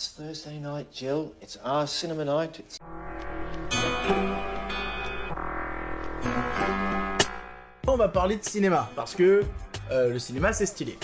[0.00, 1.34] It's Thursday night, Jill.
[1.42, 2.58] It's our cinema night.
[2.58, 2.78] It's...
[7.86, 9.44] On va parler de cinéma parce que
[9.90, 10.96] euh, le cinéma c'est stylé.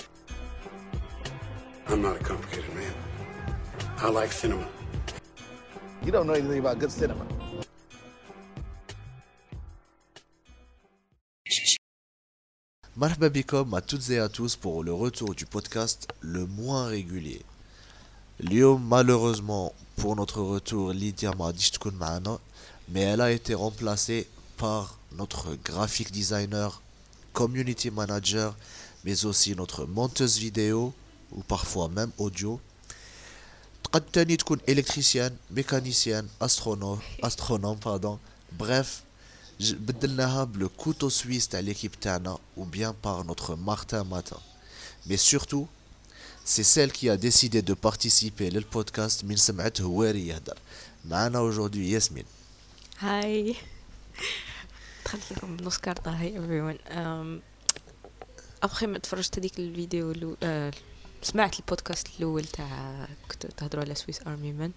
[1.87, 2.91] I'm not a complicated man.
[3.99, 4.65] I like cinema.
[6.03, 7.23] You don't know anything about good cinema.
[12.95, 17.45] Marhaba à toutes et à tous pour le retour du podcast le moins régulier
[18.40, 22.38] Lyon, malheureusement, pour notre retour, Lydia m'a dit تكون معنا,
[22.88, 26.80] mais elle a été remplacée par notre graphic designer,
[27.32, 28.54] community manager,
[29.04, 30.92] mais aussi notre monteuse vidéo
[31.32, 32.58] ou parfois même audio.
[33.84, 38.18] تقد تاني تكون électricienne, mécanicienne, astronome, astronome pardon.
[38.58, 39.02] Bref,
[39.60, 44.40] ج- بدلناها بلو couteau suisse تاع l'équipe تاعنا ou bien par notre Martin Matin.
[45.06, 45.66] Mais surtout,
[46.46, 50.58] c'est celle qui a décidé de participer au podcast من سمعت هواري يهدر.
[51.04, 52.24] معنا aujourd'hui Yasmine.
[52.98, 53.56] هاي
[55.04, 57.42] دخلت لكم بنص كارطة هاي everyone um,
[58.62, 60.36] ابخي ما تفرجت هذيك الفيديو اللو...
[60.42, 60.72] آه
[61.22, 64.72] سمعت البودكاست الاول تاع كنتو تهضروا على سويس ارمي مان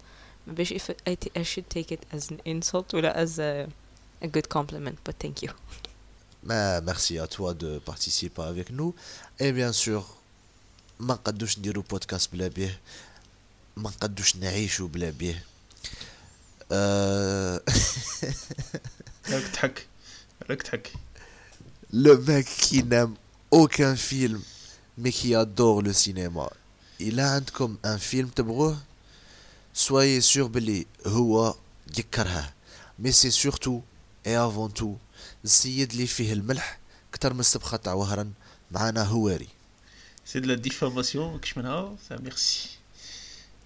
[0.46, 3.68] ما باش if I, t- I should take it as an insult ولا as a,
[4.26, 5.52] a good compliment but thank you
[6.48, 8.94] Mais merci à toi de participer avec nous.
[9.44, 10.00] Et bien sûr,
[11.01, 12.79] ما نقدوش نديرو بودكاست بلا بيه
[13.77, 15.45] ما نقدوش نعيشو بلا بيه.
[19.31, 19.87] راك تحك
[20.49, 20.91] راك تحك.
[21.93, 23.15] لو ماك كي نام
[23.53, 24.43] اوكان فيلم
[24.97, 26.49] مي كي ادور لو سينما
[27.01, 28.77] الا عندكم ان فيلم تبغوه
[29.73, 31.55] سواي سور بلي هو
[31.97, 32.53] يكرهه
[32.99, 33.81] مي سي سورتو
[34.27, 34.95] اي افون تو
[35.43, 36.79] السيد اللي فيه الملح
[37.11, 38.31] كتر من السبخه تاع وهران
[38.71, 39.47] معانا هواري
[40.30, 42.68] سي دو لا ديفاماسيون ماكش منها سا ميرسي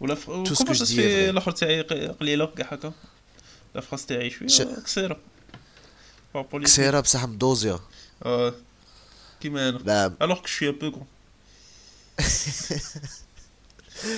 [0.01, 0.25] ولا ف...
[0.27, 1.31] Tout ce كومون que je ça dis se est fait vrai.
[1.31, 2.93] الاخر تاعي ق- قليله كاع هكا
[3.75, 5.21] لا فراس تاعي شويه ش- قصيره
[6.35, 7.81] بارابور لي كسيرة بصح مدوزية
[8.25, 8.55] اه
[9.41, 11.07] كيما انا لا alors que je suis un peu grand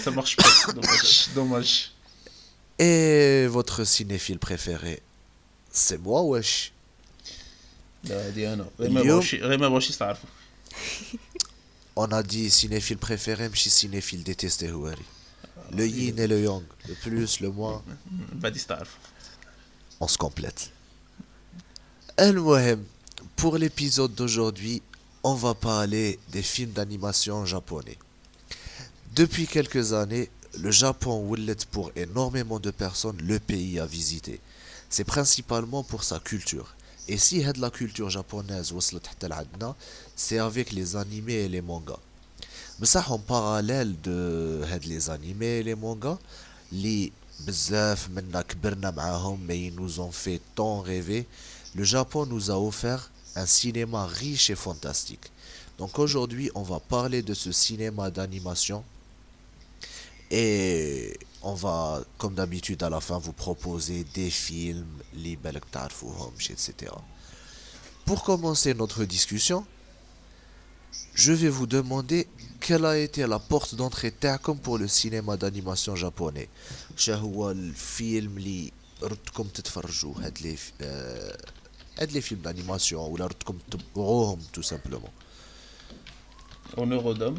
[0.04, 1.74] ça marche pas dommage dommage
[2.78, 4.94] et votre cinéphile préféré
[5.72, 6.70] c'est moi wesh
[8.04, 10.28] لا هادي انا غير ما اليوم- بغاوش غير ما بغاوش يستعرفوا
[11.99, 14.71] on a dit cinéphile préféré, mais cinéphile détesté.
[15.71, 17.83] Le yin et le yang, le plus, le moins.
[19.99, 20.69] On se complète.
[22.17, 22.83] Al-Mohem,
[23.35, 24.83] pour l'épisode d'aujourd'hui,
[25.23, 27.97] on va parler des films d'animation japonais.
[29.15, 30.29] Depuis quelques années,
[30.59, 34.39] le Japon ouellet pour énormément de personnes le pays à visiter.
[34.91, 36.75] C'est principalement pour sa culture.
[37.09, 38.73] Et si de la culture japonaise
[40.17, 41.99] c'est avec les animés et les mangas.
[42.79, 46.17] Mais ça, en parallèle de euh, les animés et les mangas,
[46.71, 51.27] les bzaf mais ils nous ont fait tant rêver,
[51.75, 55.31] le Japon nous a offert un cinéma riche et fantastique.
[55.77, 58.83] Donc aujourd'hui, on va parler de ce cinéma d'animation
[60.31, 65.37] et on va, comme d'habitude, à la fin vous proposer des films, les
[66.49, 66.91] etc.
[68.05, 69.65] Pour commencer notre discussion,
[71.14, 72.26] je vais vous demander
[72.60, 76.48] quelle a été la porte d'entrée تاعكم pour le cinéma d'animation japonais.
[76.96, 78.72] شا هو الفيلم اللي
[79.02, 81.36] ردتكم تتفرجوا هاد لي ف- آه،
[81.98, 85.10] هاد لي فيلم d'animation ولا ردتكم تبعوهم tout simplement.
[86.76, 87.38] en eurodome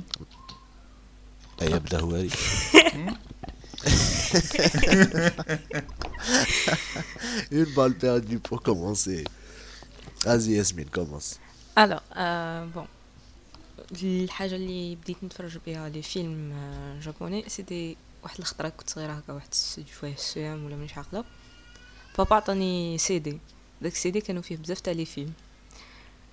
[1.62, 2.30] أي يبدا هواري.
[7.52, 9.24] Une balle perdue pour commencer.
[10.26, 11.38] Vas-y Yasmine, commence.
[11.78, 12.86] الو آه بون
[13.93, 17.45] الحاجة اللي بديت نتفرج بها لي فيلم آه جابوني.
[17.49, 19.55] سيتي واحد الخطره كنت صغيرة هكا واحد
[20.01, 21.25] شوية السيام ولا مانيش عاقلة.
[22.19, 23.39] بابا عطاني سيدي.
[23.83, 25.33] داك السيدي كانوا فيه بزاف تاع لي فيلم.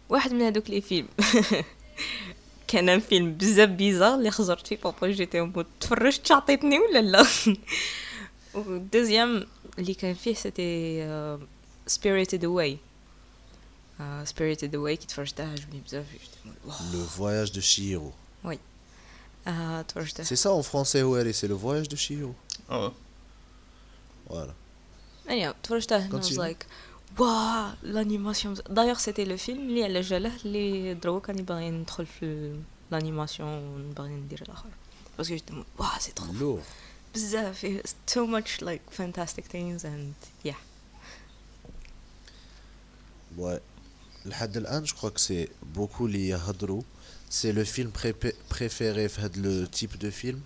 [0.10, 1.08] واحد من هذوك لي فيلم.
[2.68, 7.26] كان ان فيلم بزاف بيزار اللي خزرت فيه بابا جيتي مود تفرجت عطيتني ولا لا؟
[8.56, 9.46] والدوزيام
[9.80, 11.50] اللي كان فيه سيتي
[11.88, 12.78] سبيريتد اواي
[14.25, 16.77] سبيريتد اواي كي تفرجتها عجبني بزاف جيت مود واو.
[16.93, 18.13] Le voyage de Chihiro.
[19.47, 22.33] آه تفرجتها C'est ça en français, Houari, c'est le voyage de Chihiro.
[22.71, 22.93] اه
[24.31, 24.53] Voilà.
[25.31, 26.39] ايوا تفرجتها and I was Continue.
[26.39, 26.65] like
[27.21, 32.57] واه لانيماسيون دايوغ سيتي لو فيلم اللي على جاله اللي دروك راني باغي ندخل في
[32.91, 34.69] لانيماسيون ونبغي ندير الاخر
[35.19, 36.65] باسكو جيت مود واه سي ترو Lourd.
[37.15, 40.15] بزاف so much like fantastic things and
[40.51, 40.61] yeah
[43.39, 43.61] Ouais.
[44.27, 45.49] لحد الآن je crois que c'est
[45.79, 46.83] beaucoup اللي يهضروا
[47.31, 50.41] c'est le film prépé- préféré في هاد le type de film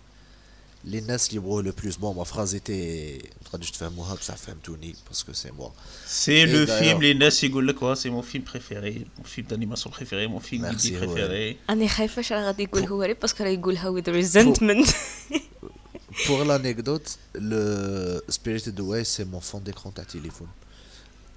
[0.93, 1.95] les NAS qui brûlent le plus.
[1.99, 3.23] Bon, ma phrase était.
[3.51, 5.73] traduite فهموها بصح فهمتوني parce que c'est moi.
[6.07, 9.25] C'est Et le d'ailleurs- film, les NAS يقول لك quoi, c'est mon film préféré, mon
[9.25, 11.09] film d'animation préféré, mon film Merci, Ghibli ouais.
[11.15, 11.57] préféré.
[11.71, 14.91] انا خايفه اش راه غادي يقول هو ري باسكو راه يقولها with resentment
[16.27, 17.09] Pour l'anecdote,
[17.51, 20.49] le Spirited Away, c'est mon fond d'écran de téléphone.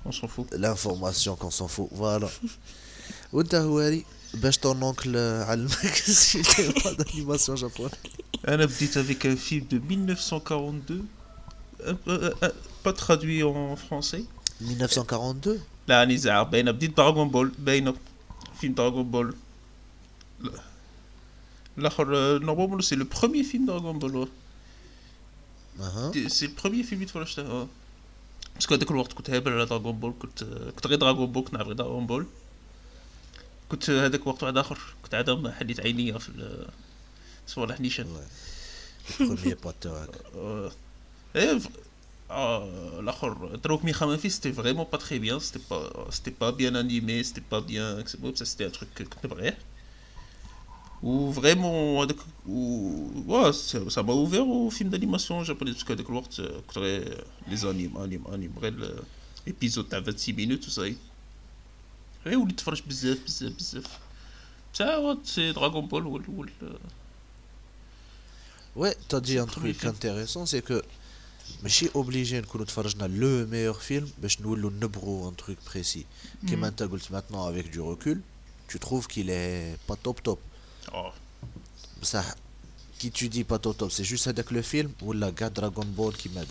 [0.06, 0.48] On s'en fout.
[0.54, 2.30] L'information qu'on s'en fout, voilà.
[3.34, 7.96] وانت هواري باش ton oncle علمك السينما d'animation japonaise.
[8.48, 11.06] انا بديت avec un film de 1942,
[11.88, 12.52] un peu- un-
[12.84, 14.22] pas traduit en français.
[14.62, 17.94] 1942 لا راني زعر باينه بديت دراغون بول باينه
[18.62, 19.36] فيلم دراغون بول
[20.42, 20.52] لا.
[21.78, 24.28] الاخر نورمالمون سي لو بروميير فيلم دراغون بول
[25.80, 27.68] اها سي البروميير فيلم اللي تفرجت اه
[28.55, 31.67] باسكو هذاك الوقت كنت هابل على دراغون بول كنت كنت غير دراغون بول كنت نعرف
[31.67, 32.27] غير دراغون بول
[33.69, 36.67] كنت هذاك وقت واحد آخر كنت عاد حليت عينيا في
[37.47, 38.17] صوالح نيشان
[39.21, 40.07] بروميير باتو
[41.37, 41.61] إيه
[42.31, 43.01] آه،
[43.65, 47.49] دروك Trauk Mikhamefi c'était vraiment pas très bien c'était pas c'était pas bien animé c'était
[47.53, 48.03] pas bien
[48.35, 49.57] c'était un truc que tu devrais
[51.04, 52.18] هذاك
[52.48, 53.52] و
[53.90, 58.28] سا ما اوفير او فيلم دانيماسيون جابوني باسكو هذاك الوقت كنت غير لي زانيم انيم
[58.28, 59.04] انيم غير
[59.48, 60.96] ليبيزود تاع 26 مينوت وصاي
[62.26, 64.00] غير وليت نتفرج بزاف بزاف بزاف
[64.74, 66.50] بصح سي دراغون بول هو الاول
[68.78, 69.94] Ouais, t'as dit un premier truc film.
[69.96, 70.82] intéressant, c'est que
[71.64, 76.06] ماشي obligé نكونوا تفرجنا le meilleur film باش نولوا نبغوا un truc précis.
[76.48, 78.18] كيما انت قلت maintenant avec du recul,
[78.68, 80.40] tu trouves qu'il est pas top top.
[80.95, 81.11] Oh.
[82.03, 82.25] Ça,
[82.99, 86.13] qui tu dis pas top, c'est juste avec le film ou la gars Dragon Ball
[86.15, 86.43] qui m'a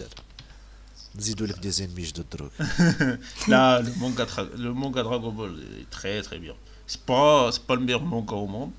[1.19, 2.51] Zidou avec des ennemis de drogue.
[3.47, 4.25] Là, le manga,
[4.57, 6.53] le manga Dragon Ball est très très bien.
[6.87, 8.71] C'est pas, pas le meilleur manga au monde,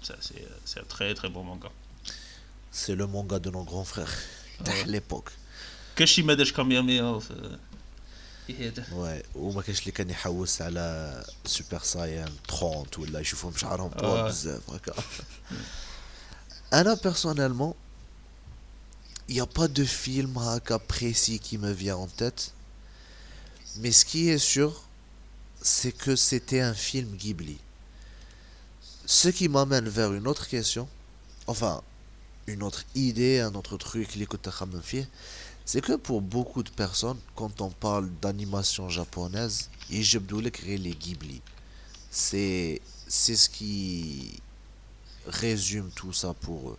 [0.64, 1.68] c'est un très très bon manga.
[2.70, 4.12] C'est le manga de nos grands frères,
[4.66, 5.30] à l'époque.
[5.94, 6.52] Qu'est-ce que je
[8.47, 13.19] كامياميا في في هذا Ouais, وما كاينش اللي كان يحوس على سوبر سايان 30 ولا
[13.19, 14.27] يشوفهم شعرهم طول آه.
[14.27, 14.93] بزاف هكا
[16.73, 17.75] انا personnellement
[19.29, 22.53] il n'y a pas de film haka précis qui me vient en tête
[23.81, 24.71] mais ce qui est sûr
[25.61, 27.57] c'est que c'était un film Ghibli
[29.05, 30.87] ce qui m'amène vers une autre question
[31.47, 31.81] enfin
[32.47, 35.09] une autre idée un autre truc اللي كنت أخمم فيه
[35.64, 41.40] c'est que pour beaucoup de personnes, quand on parle d'animation japonaise, Ijibdoulek et les Ghibli.
[42.10, 44.40] C'est ce qui
[45.26, 46.78] résume tout ça pour eux.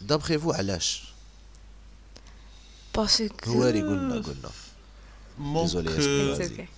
[0.00, 1.14] D'après vous, Alash
[2.92, 3.50] Parce que.
[5.38, 6.68] Désolé, euh, okay.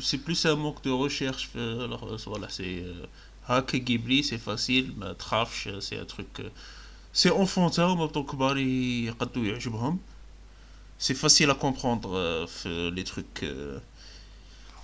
[0.00, 1.50] C'est plus un manque de recherche.
[1.56, 2.84] Euh, alors, euh, voilà, c'est.
[3.46, 6.40] Hack Ghibli, c'est facile, mais Trafsh, c'est un truc
[7.13, 9.99] euh, c'est enfantin, en même temps que Bari يقدوا يعجبهم.
[10.99, 13.43] C'est facile à comprendre euh, في les trucs.
[13.43, 13.79] euh,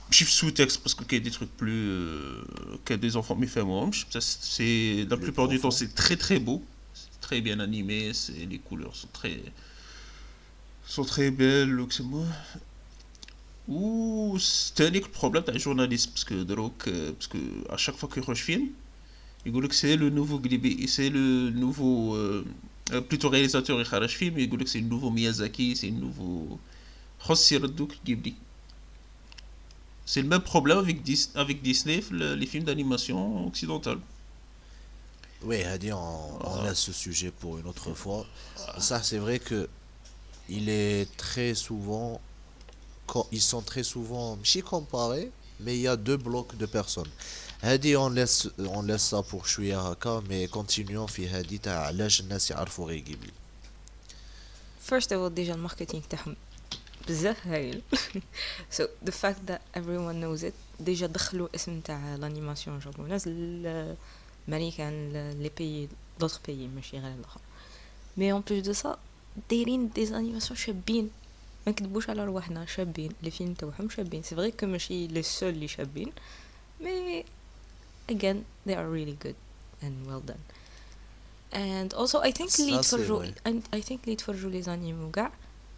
[0.09, 2.44] ماشي في sous-texte parce que qu'il y a des trucs plus euh,
[2.85, 5.77] que des enfants mais fait moi ça c'est la Plus plupart du temps profond.
[5.79, 6.63] c'est très très beau
[6.94, 9.38] c'est très bien animé c'est les couleurs sont très
[10.95, 12.25] sont très belles donc c'est moi
[13.67, 17.39] ou c'était un autre problème تاع journaliste parce que دروك euh, parce que
[17.75, 18.63] à chaque fois qu'il يخرج film
[19.45, 22.44] يقول لك c'est le nouveau Ghibli c'est le nouveau euh,
[22.91, 26.57] euh, plutôt réalisateur يخرج film يقول لك c'est le nouveau Miyazaki c'est le nouveau
[27.19, 28.34] خص يردوك Ghibli
[30.05, 34.00] c'est le même problème avec, Dis- avec Disney le- les films d'animation occidentale
[35.43, 38.25] Oui, Hadi, on, on laisse ce sujet pour une autre fois.
[38.79, 39.67] Ça, c'est vrai que
[40.50, 42.19] il est très souvent,
[43.05, 45.29] co- ils sont très souvent, ماشي comparés,
[45.60, 47.12] mais il y a deux blocs de personnes.
[47.62, 52.21] هادي اون لاس اون لاس سا بور شوية هكا مي كونتينيو في هادي تاع علاش
[52.21, 53.33] الناس يعرفوا غير جيبلي
[54.81, 56.37] فيرست اوف ديجا الماركتينغ تاعهم
[57.09, 57.83] بزاف هايل.
[58.71, 65.12] سو ذا فاكت ذات ايفري ون نوز ات ديجا دخلوا اسم تاع لانيماسيون جابوناز الامريكان
[65.43, 65.88] لي بيي
[66.21, 67.40] دوتر بيي ماشي غير الآخر.
[68.17, 68.99] مي اون بلوس دو سا
[69.50, 71.11] دايرين دي انيماسيون شابين.
[71.67, 73.12] ما نكذبوش على رواحنا شابين.
[73.23, 74.23] لي فيلم تاعهم شابين.
[74.23, 76.12] سي فري كو ماشي لو سول لي شابين
[76.81, 77.25] مي
[78.11, 79.37] again they are really good
[79.83, 80.43] and well done.
[81.52, 83.33] And also I think c'est يتفرجوا vrai.
[83.49, 85.33] and I think يتفرجوا لي زانيم وكاع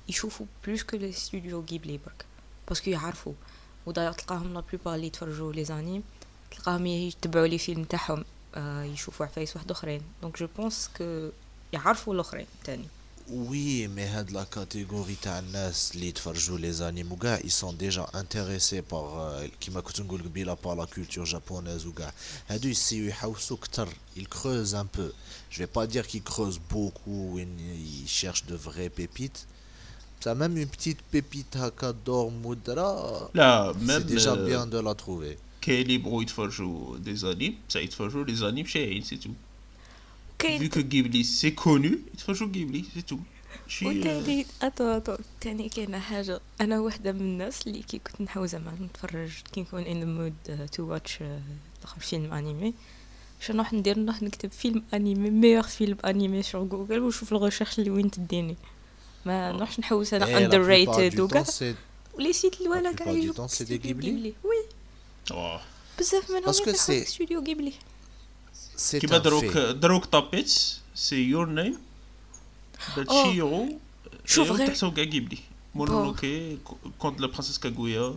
[0.08, 2.24] يشوفوا بلوس كو لي ستوديو غيبلي برك
[2.68, 3.32] باسكو يعرفوا
[3.86, 6.02] وداير تلقاهم لا بلوبار اللي يتفرجوا لي زانيم
[6.50, 8.24] تلقاهم يتبعوا لي فيلم تاعهم
[8.54, 11.28] آه، يشوفوا عفايس واحد اخرين دونك جو بونس كو
[11.72, 12.84] يعرفوا الاخرين تاني
[13.31, 18.07] Oui, mais هاد la catégorie تاع الناس اللي يتفرجوا les animes وكاع ils sont déjà
[18.13, 22.13] intéressés par euh, كيما كنت نقول قبيله par la culture japonaise وكاع
[22.47, 25.11] هادو يسيو يحوسوا كتر ils creusent un peu
[25.51, 29.47] je vais pas dire qu'ils creusent beaucoup وين ils cherchent de vraies pépites
[30.23, 34.95] ça même une petite pépite هكا d'or مدرة لا c'est ميم déjà bien de la
[34.95, 39.19] trouver كاين اللي يبغوا يتفرجوا دي زانيم بصح يتفرجوا لي زانيم شايعين سي
[40.42, 43.20] تو vu كاين que Ghibli c'est connu يتفرجوا Ghibli c'est tout.
[43.68, 45.16] شي وتاني اتو أتو.
[45.40, 46.40] تاني كاينة حاجة.
[46.60, 50.82] أنا واحدة من الناس اللي كي كنت نحاول زعما نتفرج كي نكون ان مود تو
[50.82, 51.18] واتش
[52.00, 52.74] فيلم أنيمي.
[53.40, 57.90] شنو نروح ندير نروح نكتب فيلم أنيمي ميور فيلم أنيمي sur جوجل ونشوف الغوشيرش اللي
[57.90, 58.56] وين تديني.
[59.26, 61.44] ما نروحش نحوس أنا la اندر ريتد وكاع
[62.14, 64.46] ولي سيت الوالا كاع des استوديو Ghibli.
[64.46, 64.64] وي.
[65.30, 65.60] آه.
[65.98, 67.72] بزاف que يفتحوا c'est- استوديو غيبلي
[68.77, 70.53] c'est كيما un دروك fait دروك طابيت
[70.95, 71.77] سي يور نيم
[72.97, 73.79] داتشيرو
[74.25, 75.37] شوف غير- تحسو كاع Ghibli
[75.75, 76.57] مونونوكي
[76.99, 78.15] كونت لا برانسيس كاغويا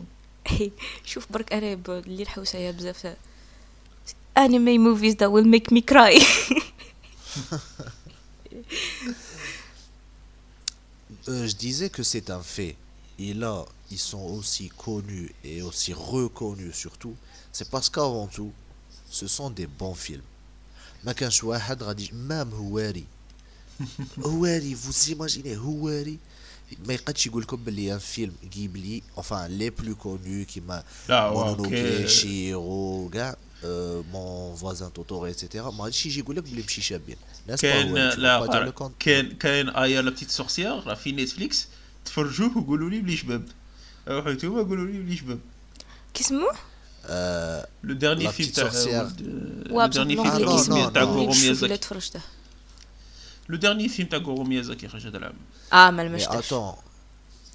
[1.04, 3.14] شوف برك انا ب- اللي الحوسه بزاف
[4.38, 6.14] anime movies that will make me cry
[11.28, 12.76] Euh, je disais que c'est un fait.
[13.18, 17.14] Et là, ils sont aussi connus et aussi reconnus surtout.
[17.52, 18.52] C'est parce qu'avant tout,
[19.18, 20.22] ce sont des bons films.
[21.05, 23.03] ما كانش واحد غادي مام هواري.
[24.25, 26.17] هواري vous imaginez هواري.
[26.87, 30.83] ما يقدش يقول لكم باللي ان فيلم غيبلي enfin les plus connus كيما
[31.69, 33.35] كاين- شيرو كاع
[34.13, 37.15] مون فوازان توتوري اتسيتيرا ما غاديش يجي يقول لك بلي مشي شابين.
[37.47, 41.67] ناس كاين لا كاين كاين آيا لا بتيت سورسيير راه في نتفليكس
[42.05, 43.45] تفرجوه وقولوا لي بلي شباب.
[44.07, 45.39] روحوا نتوما قولوا لي بلي شباب.
[46.13, 46.55] كيسموه
[47.84, 49.12] لو ديرني La فيلم petite تاع sorcière.
[49.70, 51.06] لو ديرني بصح فيلم non, اسمه non, تاع non.
[51.06, 52.20] غورو شوف الا ميازاكي تفرجته
[53.48, 55.34] لو ديرني فيلم تاع غورو ميازاكي خرج هذا العام
[55.72, 56.74] اه ما Mais لمشتش attends,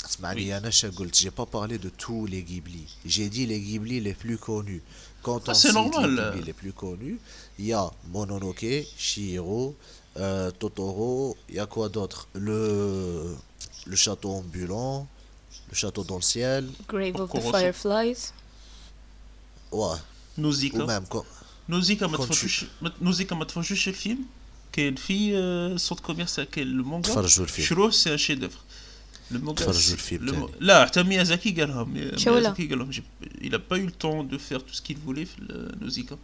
[0.05, 2.85] اسمعني انا شا قلت j'ai pas parlé de tous les Ghibli.
[3.05, 4.83] J'ai dit les Ghibli les plus connus.
[5.25, 6.09] Quand Ah, on c'est cite normal.
[6.15, 7.17] les Ghibli les plus connus,
[7.59, 8.73] il y a Mononoke,
[9.05, 9.75] Chihiro,
[10.17, 12.59] euh, Totoro, il y a quoi d'autre Le
[13.91, 15.07] le château ambulant,
[15.71, 17.53] le château dans le ciel, Grave of the Encore aussi.
[17.57, 18.38] Fireflies ouais, ou
[20.37, 21.23] نوزيكا même quand
[21.69, 24.19] نوزيكا ما كنت تفرجوش ما- نوزيكا ما تفرجوش الفيلم
[24.71, 27.67] كاين في آه، صوت كوميرسال كاين المونغا تفرجوا الفيلم.
[27.67, 28.59] شروه سي ان شي دوفر
[29.31, 30.47] المونغا تفرجوا سي- الفيلم le- تاني.
[30.59, 32.91] لا حتى ميازاكي قالها مي- شو ولا؟ ميازاكي قالهم
[33.41, 35.35] il a pas eu le temps de faire tout ce qu'il voulait في
[35.81, 36.17] نوزيكا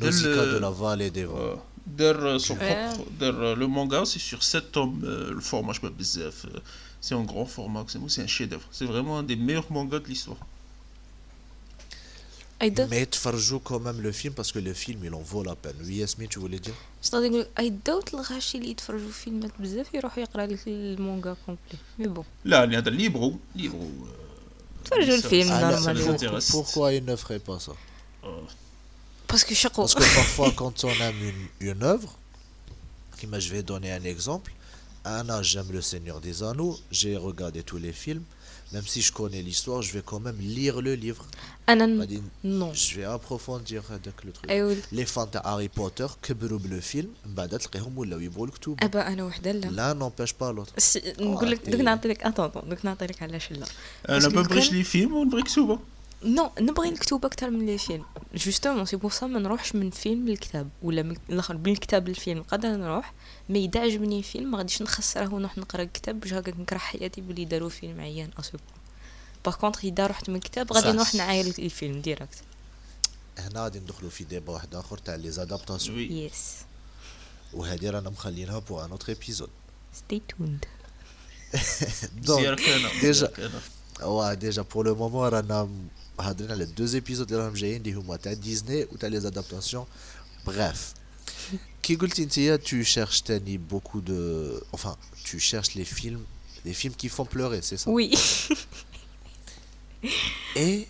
[0.00, 1.60] Nausicaa de la vallée des vents.
[1.98, 2.94] دار son Ouais.
[2.96, 6.46] propre دار le manga c'est sur 7 tomes euh, le format je sais pas بزاف
[6.46, 6.58] euh,
[7.02, 9.70] c'est un grand format que c'est c'est un chef d'œuvre c'est vraiment un des meilleurs
[9.72, 10.46] mangas de l'histoire اي دوت
[12.62, 15.76] Mais تفرجوا quand même le film parce que le film il en vaut la peine.
[15.84, 16.74] Oui, Yasmine, tu voulais dire
[17.04, 21.36] اش غادي نقول اي دوت الغاشي اللي يتفرجوا في فيلمات بزاف يروحوا يقرا لك المونغا
[21.46, 25.52] كومبلي مي بون لا يعني هذا اللي يبغوا اللي يبغوا euh, تفرجوا ça- الفيلم ça-
[25.52, 26.50] Alors, ça les نورمالمون intéresse.
[26.50, 27.72] Pourquoi il ne ferait pas ça
[28.24, 28.28] Euh,
[29.30, 32.12] باسكو شقو Parce que parfois, quand on aime une, une œuvre,
[33.18, 34.50] qui m'a- je vais donner un exemple.
[35.04, 38.24] Un âge, j'aime Le Seigneur des Anneaux, j'ai regardé tous les films.
[38.74, 41.24] Même si je connais l'histoire, je vais quand même lire le livre.
[41.68, 44.50] انا ن- بعدين نو Je vais approfondir هذاك le truc.
[44.50, 48.76] ايوا Les fans de Harry Potter كبروا بالفيلم من بعد تلقيهم ولاو يبغوا الكتب.
[48.82, 50.78] ابا انا وحده لا L'un n'empêche pas l'autre.
[50.80, 51.70] سي- نقول لك عرفتي.
[51.70, 53.66] دوك نعطي لك اتون دوك نعطي لك علاش لا
[54.08, 55.78] انا باسكو ما نبغيش كان- لي فيلم ونبغي كتوبه
[56.23, 58.05] نو نبغي الكتب أكثر من لي فيلم.
[58.33, 60.69] جوستومون سي بور سا ما نروحش من فيلم للكتاب.
[60.81, 62.43] ولا من الآخر من الكتاب للفيلم.
[62.43, 63.13] قادر نروح
[63.49, 64.51] مي اذا عجبني فيلم.
[64.51, 66.19] ما غاديش نخسره ونروح نقرأ الكتاب.
[66.19, 68.63] باش هكاك نكره حياتي بلي داروا فيلم عيان اسوبو
[69.45, 70.91] باغ كونطخ إذا رحت من الكتاب غادي.
[70.91, 72.43] نروح نعاير الفيلم ديريكت
[73.37, 76.55] هنا غادي ندخلوا في ديبا واحد آخر تاع لي زادابتاسيون يس
[77.53, 79.49] وهذه رانا مخلينها بو ان اوتر ايبيزود
[79.93, 80.65] ستي توند
[82.29, 83.31] أنا ديجا.
[83.99, 85.69] Ouais, déjà pour le moment, رانا
[86.20, 89.86] هادرنا les deux épisodes اللي راهم جايين اللي هما تاع ديزني وتاع les adaptations.
[90.46, 90.78] Bref.
[91.82, 96.24] كي قلتي انتيا tu cherches تاني beaucoup de enfin tu cherches les films
[96.64, 98.10] les films qui font pleurer, c'est ça وي
[100.56, 100.86] Et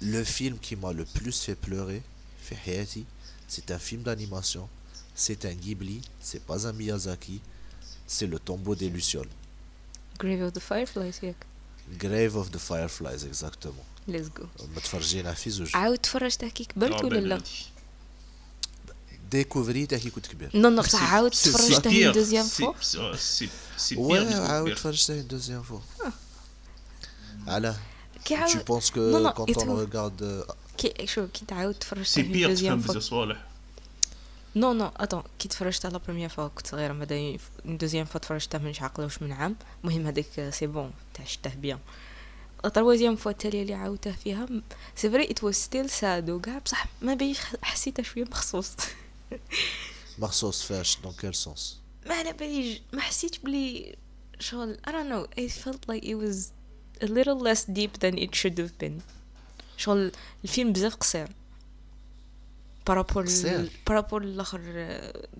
[0.00, 2.02] le film qui m'a le plus fait pleurer
[2.48, 3.04] في حياتي
[3.48, 4.68] c'est un film d'animation,
[5.14, 7.40] c'est un Ghibli, c'est pas un Miyazaki,
[8.06, 9.32] c'est le tombeau des lucioles.
[10.18, 11.36] Grave of the Fireflies ياك
[11.98, 13.86] Grave of the Fireflies exactement.
[14.07, 14.45] ليتس جو
[14.75, 15.75] متفرجين في زوج.
[15.75, 17.65] عاود تفرجتها كي كبرت ولا لا بلاتي.
[19.31, 20.51] ديكوفريته كي كنت كبير.
[20.53, 22.73] نو نو بصح عاود تفرجتها une دوزيام فوا
[23.91, 24.73] mais عاود.
[24.73, 26.09] فرجتها une deuxième fois.
[27.47, 27.75] علاه
[28.25, 30.55] كي Tu عاود penses que Non, non, quand on regarde...
[30.77, 33.45] كي شو كي تعاود تفرجتها بير دوزيام فوا صوالح
[34.55, 38.73] نو نو اتون كي تفرجتها لا بروميير فوا كنت صغيره بعدا دوزيام فوا تفرجتها من
[38.79, 41.79] عقله واش من عام المهم هذيك سي بون تاع شته بيان
[42.65, 44.47] لا تروازيام فوا التالية اللي عاودته فيها.
[44.95, 48.71] سي فري ات واز ستيل ساد وكاع بصح ما بيش حسيتها شوية مخصوص.
[50.19, 53.95] مخصوص فاش؟ دون كيل سونس ما على باليش ما حسيتش بلي
[54.39, 55.41] شغل I don't know.
[55.41, 56.51] It felt like it was
[57.01, 59.01] a little less deep than it should have been.
[59.77, 60.11] شغل
[60.43, 61.27] الفيلم بزاف قصير.
[62.87, 64.61] بارابور قصير؟ بارابور الآخر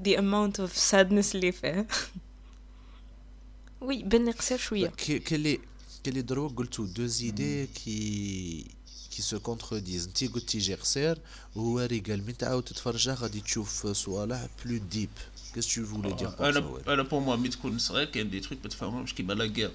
[0.04, 1.88] the amount of sadness اللي فيه.
[3.82, 4.88] وي بني قصير شوية.
[4.88, 5.60] كي كي
[6.05, 8.65] اللي كي اللي دروك قلتو دو زيدي كي
[9.11, 11.19] كي سو كونترديز انتي قلتي جي قصير
[11.57, 15.11] وهو ري قال من تعاود تتفرجها غادي تشوف صوالح بلو ديب
[15.55, 18.69] كيس تو فولي دير انا انا بور موا مي تكون صغير كاين دي تروك ما
[18.69, 19.71] تفهمهمش كيما لا غير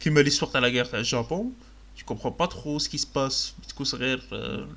[0.00, 1.52] كيما ليستوار تاع لا غير تاع الجابون
[1.96, 4.68] tu comprends pas trop ce qui se passe ملي تكون صغير آه،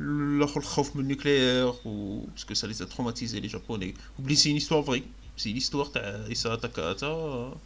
[0.00, 4.86] الاخر الخوف من النوكليير و باسكو سا ليز تروماتيزي لي جابوني وبلي سي une histoire
[4.86, 5.02] فري
[5.36, 7.56] سي ليستوار تاع إيسا تاكاتا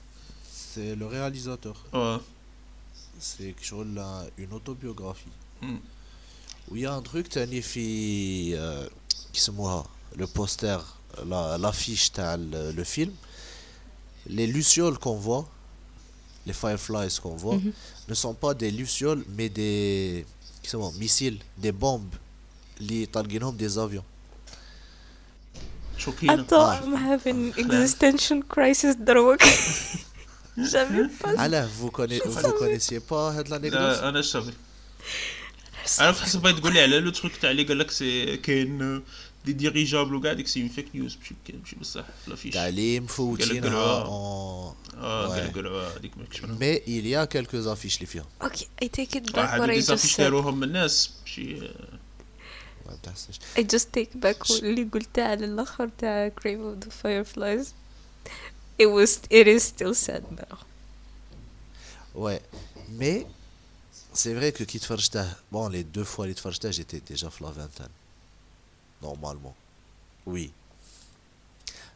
[0.75, 1.76] سي لو رياليزاتور
[3.16, 5.26] اه سي شغل اون اوتوبيوغرافي
[5.62, 5.80] مم.
[6.68, 8.90] ويا ان تروك تاني في آه،
[9.32, 10.82] كيسموها لو بوستر
[11.25, 13.14] لا لافيش تاع ال- لو فيلم
[14.28, 15.44] les lucioles qu'on voit
[16.49, 17.61] les fireflies qu'on voit
[18.09, 20.25] ne sont pas des lucioles mais des
[20.62, 22.16] كيسموها missiles des bombes
[22.80, 24.04] اللي طالقينهم des avions
[25.99, 29.40] شوكينا Attends, I'm having existential crisis دروك
[30.57, 31.39] J'avais pas.
[31.39, 34.53] علاه فو كوني فو كونيسيي با هاد لانيكدوت أنا شامل
[36.00, 39.01] عرفت حسب بغيت تقول لي على لو تروك تاع اللي قال لك سي كاين
[39.45, 43.75] دي ديريجابل وكاع ديك سي اون فيك نيوز ماشي ماشي بصح لافيش تاع اللي مفوتينها
[43.75, 44.75] آه
[45.55, 49.59] قلعوها هذيك ما شنو مي اليا كالكو زافيش اللي فيها أوكي اي تيك ات باك
[49.59, 51.53] واحد زافيش داروهم الناس ماشي
[52.85, 57.24] ما تحسش اي جاست تيك باك اللي قلتها على الآخر تاع كريم اوف ذا فاير
[57.24, 57.74] فلايز
[58.77, 60.58] it was, it is still sad now.
[62.13, 62.41] Ouais,
[62.91, 63.27] mais
[64.13, 64.82] c'est vrai que Kit
[65.51, 67.89] bon, les deux fois Kit j'étais déjà la.
[69.01, 69.55] Normalement.
[70.25, 70.51] Oui.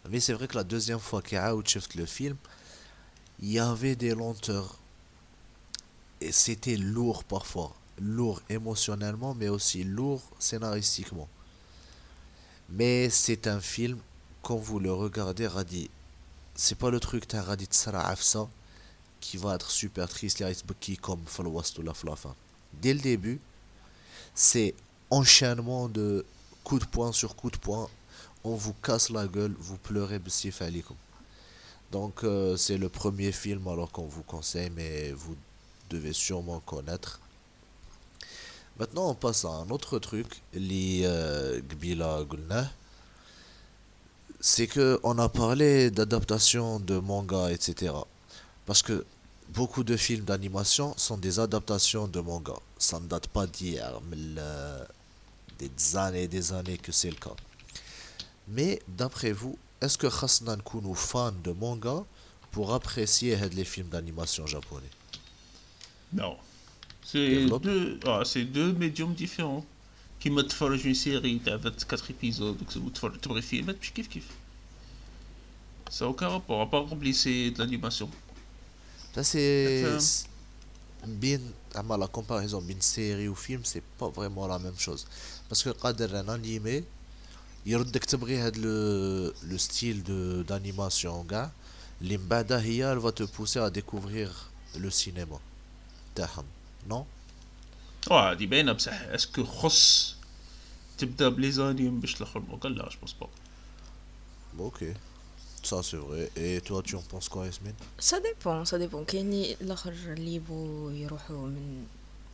[0.09, 2.35] Mais c'est vrai que la deuxième fois qu'a Shift le film,
[3.41, 4.77] il y avait des lenteurs.
[6.21, 7.73] Et c'était lourd parfois.
[8.01, 11.29] Lourd émotionnellement, mais aussi lourd scénaristiquement.
[12.69, 13.97] Mais c'est un film,
[14.41, 15.89] quand vous le regardez, Radi,
[16.59, 18.49] c'est pas le truc t'as radit ça
[19.21, 22.35] qui va être super triste les qui comme Falwast ou la Flafa.
[22.73, 23.39] Dès le début,
[24.35, 24.75] c'est
[25.09, 26.25] enchaînement de
[26.65, 27.89] coup de poing sur coup de poing.
[28.43, 30.19] On vous casse la gueule, vous pleurez.
[31.93, 35.37] Donc euh, c'est le premier film alors qu'on vous conseille, mais vous
[35.89, 37.21] devez sûrement connaître.
[38.77, 42.69] Maintenant on passe à un autre truc, les euh, Gbila Gulnah
[44.39, 47.93] c'est que on a parlé d'adaptation de manga, etc.
[48.65, 49.05] Parce que
[49.49, 52.53] beaucoup de films d'animation sont des adaptations de manga.
[52.77, 54.17] Ça ne date pas d'hier, mais
[55.59, 57.35] des années et des années que c'est le cas.
[58.47, 62.03] Mais d'après vous, est-ce que Hasnan Kounou, fan de manga,
[62.51, 64.89] pour apprécier les films d'animation japonais?
[66.13, 66.37] Non.
[67.05, 69.65] C'est deux, ah, deux médiums différents
[70.20, 74.24] كيما تفرج une série تاع 24 épisodes وتفرج تبغي فيلم ماشي كيف كيف.
[75.90, 78.08] Ça n'a aucun rapport, à part بلي c'est de l'animation.
[79.14, 80.00] Ça c'est D'accord.
[80.00, 80.26] c'est-
[81.06, 81.40] bien
[81.74, 85.06] زعما la comparaison بين série ou film c'est pas vraiment la même chose
[85.48, 86.82] parce que قادر un animé
[87.66, 91.50] يردك تبغي هاد لو لو ستيل دو d'animation كاع
[92.02, 95.38] اللي من بعدها هي elle va te pousser à découvrir le cinéma
[96.14, 96.44] تاعهم
[96.90, 97.04] non
[98.11, 100.15] آه هادي باينه بصح اسكو خص
[100.97, 102.69] تبدأ بلي زانيم باش الآخر ما جو
[103.01, 103.29] بونس با
[104.59, 104.83] ok.
[105.63, 106.29] Ça c'est vrai.
[106.35, 107.73] Et toi tu en penses quoi Yasmine?
[107.97, 109.03] Ça dépend, ça dépend.
[109.03, 111.85] كاين الآخر اللي يبغوا يروحوا من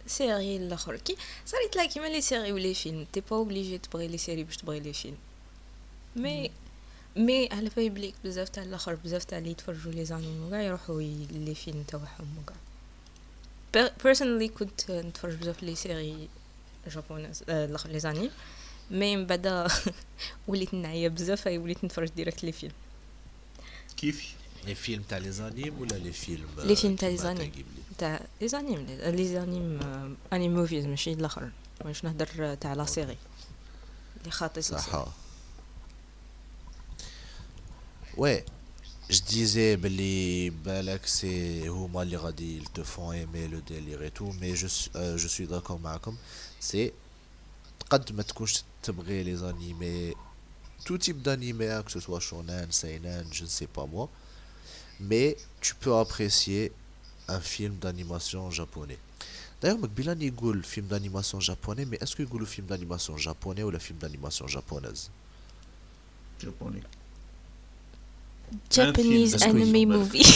[0.08, 4.18] سيري الآخر كي صارت لا كيما لي سيري ولي فيلم تي با اوبليجي تبغي لي
[4.18, 5.18] سيري باش تبغي لي فيلم
[6.16, 6.52] مي
[7.16, 11.02] مي على بالي بليك بزاف تاع الآخر بزاف تاع اللي يتفرجوا لي زانيم وكاع يروحوا
[11.02, 12.56] لي فيلم تاعهم وكاع
[14.04, 16.30] بيرسونلي كنت نتفرج بزاف لي سيري
[16.88, 18.32] جابونيز آه، لي زانيم
[18.92, 19.68] مي من بعد
[20.48, 22.74] وليت نعيا بزاف أي وليت نتفرج ديريكت لي فيلم.
[23.98, 24.36] كيف؟
[24.66, 27.52] لي فيلم تاع لي زانيم ولا لي فيلم آه، لي فيلم تاع لي زانيم
[27.98, 29.80] تاع لي زانيم آه، لي زانيم
[30.34, 31.50] اني موفيز ماشي الآخر.
[31.86, 33.18] واش نهضر تاع لا سيري.
[34.26, 35.06] لي خاطي صح
[38.18, 38.44] وي
[39.10, 44.12] je disais ben, que c'est Houma les radis, ils te font aimer le délire et
[44.12, 46.18] tout, mais je, euh, je suis d'accord avec vous.
[46.60, 46.94] C'est
[47.88, 50.16] quand ma couche t'aimerais les animés,
[50.86, 54.10] tout type d'animé, hein, que ce soit shonen, seinen, je ne sais pas moi,
[55.00, 56.72] mais tu peux apprécier
[57.28, 58.98] un film d'animation japonais.
[59.62, 63.72] D'ailleurs, Makbilan il le film d'animation japonais, mais est-ce que le film d'animation japonais ou
[63.72, 65.12] le film d'animation japonaise?
[66.40, 66.82] Japonais.
[68.71, 69.87] Japanese Parce que anime oui.
[69.87, 70.27] movie.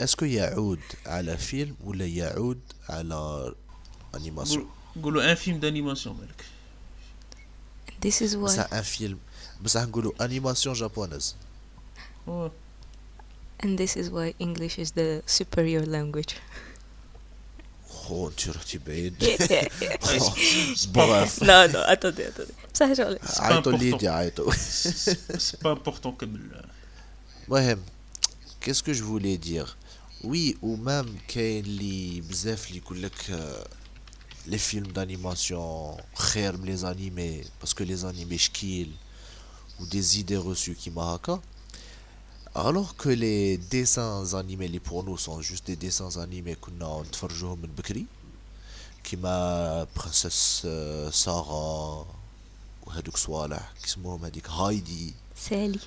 [0.00, 3.52] Est-ce que يعود على فيلم ولا يعود على
[4.16, 4.58] animation
[4.96, 6.44] نقولوا ان فيلم d'animation مالك
[8.06, 8.44] This is why.
[8.44, 9.16] بصح un film
[9.64, 11.34] بصح نقولوا animation japonaise
[12.26, 12.50] Ouais.
[13.62, 16.34] And this is why English is the superior language.
[17.88, 19.14] خو انت رحتي بعيد
[20.92, 21.40] Bref.
[21.40, 22.54] non, non, attendez, attendez.
[22.78, 23.78] Ça, genre, عيطوا important.
[23.82, 26.38] ليدي عيطوا C'est pas important comme
[27.48, 27.82] le- المهم
[28.60, 29.76] qu'est-ce que je voulais dire
[30.24, 33.66] oui ou même كاين اللي بزاف اللي يقول لك آه،
[34.48, 38.92] les films d'animation خير من les animés parce que les animés شكيل
[39.80, 41.40] ou des idées reçues كيما هكا
[42.56, 47.58] alors que les dessins animés les pour nous sont juste des dessins animés كنا نتفرجوهم
[47.62, 48.06] من بكري
[49.04, 52.06] كيما برنسس آه، سارة
[52.88, 55.12] وهذوك صوالح كيسموهم هذيك هايدي
[55.48, 55.80] Sally.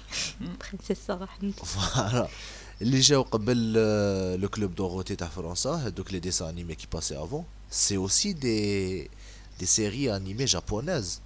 [0.59, 1.29] Princesse Sarah.
[1.63, 2.27] Voilà.
[2.81, 7.15] اللي جاو قبل euh, le club Dorothée تاع فرنسا هذوك les dessins animés qui passaient
[7.15, 9.09] avant c'est aussi des
[9.59, 11.21] des séries animées japonaises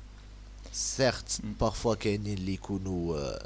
[0.97, 3.43] certes parfois كاينين اللي يكونوا euh,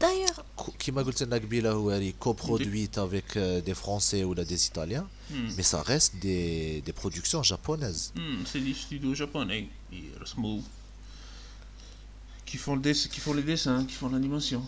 [0.00, 4.66] D'ailleurs, كو- كيما قلت لنا قبيله هو هذه coproduite avec euh, des français ou des
[4.66, 5.50] italiens Hmm.
[5.56, 10.60] mais ça reste des des productions japonaises Hmm, c'est des studios japonais qui يرسموا
[12.45, 14.61] Qui font le dessin, qui font les dessins, qui font l'animation.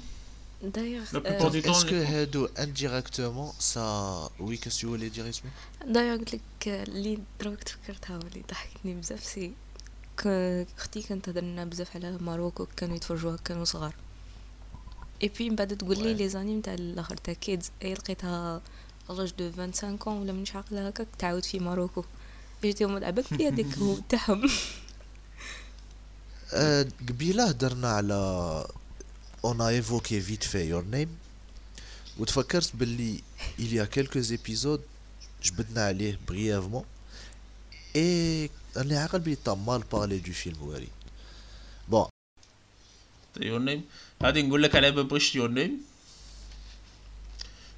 [0.76, 3.86] d'ailleurs, euh, est-ce que هادو indirectement ça
[4.40, 5.50] oui qu'est-ce que tu voulais dire اسمه
[5.86, 9.52] d'ailleurs قلت لك اللي دروك تفكرتها واللي ضحكتني بزاف سي
[10.78, 13.96] أختي كانت تهضر لنا بزاف على ماروكو كانوا يتفرجوها كانوا صغار
[15.24, 16.14] اي بي من بعد تقول لي.
[16.14, 18.62] لي زانيم تاع الآخر تاع كيدز اي لقيتها
[19.10, 22.04] لاج دو 25 كون ولا مش عاقله هكاك تعاود في ماروكو
[22.64, 24.50] جيتي هما لعبك في هذيك هو تاعهم
[27.09, 28.67] قبيله هدرنا على
[29.45, 31.09] on a évoqué vite fait your name
[32.19, 33.21] وتفكرت باللي
[33.59, 34.81] il y a quelques épisodes
[35.43, 36.85] جبدنا عليه brièvement
[37.97, 40.89] et انا عاقل بلي t'as mal parlé du film واري
[41.91, 42.07] bon
[43.41, 43.81] Your name.
[44.23, 45.73] غادي نقول لك على باب غيش Your name.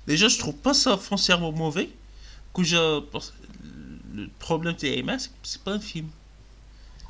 [0.06, 1.88] Déjà, je trouve pas ça foncièrement mauvais.
[2.54, 3.00] Que je...
[3.12, 3.32] parce-
[4.14, 6.08] Le problème de AMA, c'est que c'est pas un film.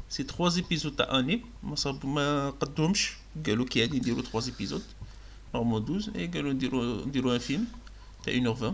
[0.09, 1.41] C'est trois épisodes à anime.
[1.63, 3.13] ما صاب ما قدهمش
[3.47, 4.87] قالوا كي غادي نديروا trois épisodes.
[5.55, 7.61] Normalement 12 et قالوا نديروا نديروا un film
[8.25, 8.73] تاع 1h20.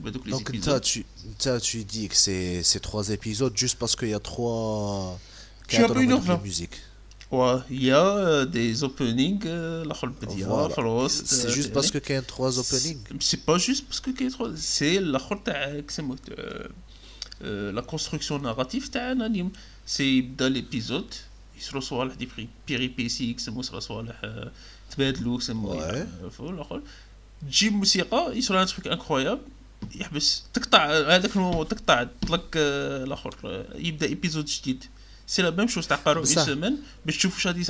[0.00, 0.64] بهذوك les donc épisodes.
[0.64, 1.04] toi tu
[1.42, 5.18] toi, tu dis que c'est c'est trois épisodes juste parce qu'il y a trois
[5.68, 6.40] Tu as pas une كيعطونا heure, هذوك là.
[6.44, 6.78] les musiques
[7.32, 10.72] Ouais, il y a euh, des openings, euh, الاخر بديها Voilà.
[10.74, 14.10] خلاص c'est juste parce que qu'il y a trois openings C'est pas juste parce que
[14.10, 16.16] كاين trois- c'est الاخر تاع كسمو
[17.76, 19.50] la construction narrative تاع un anime.
[19.87, 21.13] C'est يبدا l'épisode
[21.57, 22.29] يصرا صوالح دي
[22.67, 24.49] بيريبيسي يصرا صوالح Ouais.
[26.23, 26.81] آه، فوق الآخر
[27.41, 29.41] تجي موسيقى يصرا ان تروك انكرويابل
[29.95, 34.85] يحبس تقطع هذاك المومون تقطع تطلق آه، الآخر يبدا ايبيزود جديد
[35.27, 36.45] سي لا ميم شوز تعقروا اون.
[36.45, 37.63] سيمين باش تشوف واش غادي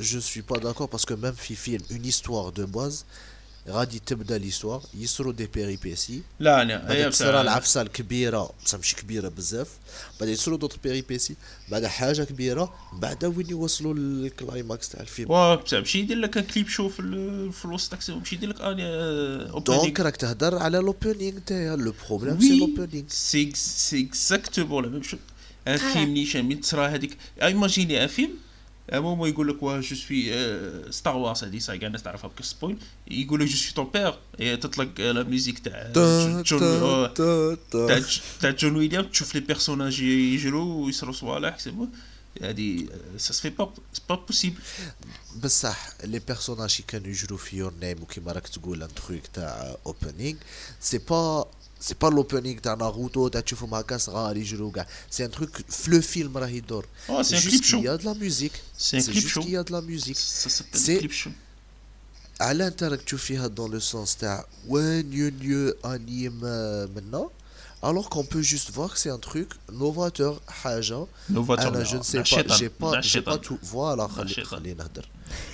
[0.00, 3.04] je suis pas d'accord parce que même في film une histoire de base
[3.68, 9.68] غادي تبدا l'histoire يصروا des péripéties لا أنا تصير العفسة الكبيرة بصح مش كبيرة بزاف.
[10.20, 11.34] بعد يصيروا دوت بيريبيسي
[11.68, 15.30] بعد حاجة كبيرة بعد وين يوصلوا للكلايماكس تاع الفيلم.
[15.30, 17.02] واه بصح ماشي يدير لك كليب شو في,
[17.52, 21.76] في الوسط تاع ماشي يدير لك اني دونك راك تهدر على لوبنينغ تاعها.
[21.76, 23.52] لو بروبليم سي لوبنينغ سي
[24.08, 25.16] اكزاكتومون لا ميم شو
[25.68, 25.76] ان.
[25.76, 28.30] فيلم نيشان من تصرا هذيك ايماجيني ان فيلم
[28.91, 30.31] moment يقول لك واه جو سوي
[30.91, 32.77] ستار وارز هذه صاي كاع الناس تعرفها بك سبويل
[33.11, 33.89] يقول لك جو سوي تون
[34.39, 35.91] بير تطلق لا ميوزيك تاع
[36.41, 37.13] جون آه،
[37.87, 41.73] تاع ج- تاع جون ويليام تشوف لي بيرسوناج يجروا ويصروا صوالح سي
[42.41, 43.73] هذه سا سفي با
[44.09, 44.55] با بوسيبل
[45.43, 49.75] بصح لي بيرسوناج اللي كانوا يجروا في يور نيم وكيما راك تقول ان تروك تاع
[49.85, 50.37] اوبنينغ
[50.79, 51.47] سي با
[51.84, 55.50] c'est pas l'opening t'as Naruto t'as Chufumaka c'est un truc
[55.88, 58.52] le film Rahidor oh, c'est juste qu'il y a de la musique.
[58.76, 60.16] C'est juste qu'il y a de la musique.
[60.16, 61.00] C'est
[62.38, 65.04] à l'intérieur que tu fais dans le sens t'as ouais
[65.82, 67.30] anime euh, maintenant.
[67.83, 71.05] نيو نيو انيم منا alors qu'on peut juste voir que c'est un truc novateur حاجه
[71.29, 73.37] Novateur, انا non, je ne sais لا pas شيطان، j'ai pas لا j'ai شيطان.
[73.39, 74.45] pas tout voilà خلي شيطان.
[74.45, 75.09] خلينا نهدر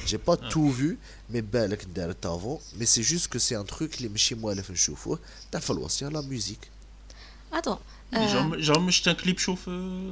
[0.08, 0.98] j'ai pas tout vu
[1.34, 5.20] mais بالك دارت avant mais c'est juste que c'est un truc اللي ماشي موالف نشوفوه
[5.52, 6.70] تاع في الوسط لا ميوزيك
[7.54, 7.78] اتون
[8.14, 9.64] جام جام شفت ان كليب شو في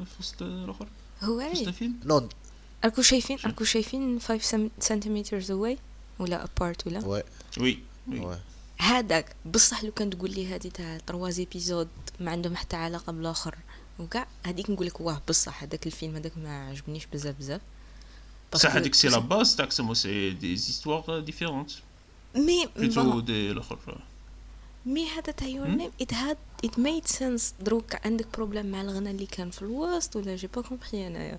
[0.06, 0.88] في وسط الاخر
[1.24, 2.24] هو في وسط عليه الفيلم non
[2.86, 5.78] راكو شايفين راكو شايفين 5 سنتيمترز اواي
[6.20, 7.26] ولا ابارت ولا Ouais,
[7.62, 8.38] وي وي ouais.
[8.82, 11.88] هذاك بصح لو كان تقول لي هذه تاع ترواز ايبيزود
[12.21, 13.55] ما عندهم حتى علاقة بالآخر.
[13.99, 17.61] وكاع هذيك نقول لك واه بصح هذاك الفيلم هذاك ما عجبنيش بزاف بزاف.
[18.55, 21.71] صح باسكو هذيك سي لا باز تاع كسمو سي دي هيستوار ديفيرونت
[22.35, 24.01] مي بلوتو دي الآخر
[24.87, 29.11] مي هذا تاع يور نيم ات هاد ات ميد سنس دروك عندك بروبليم مع الغنى
[29.11, 31.39] اللي كان في الوسط ولا؟ جي با كومبري أنايا.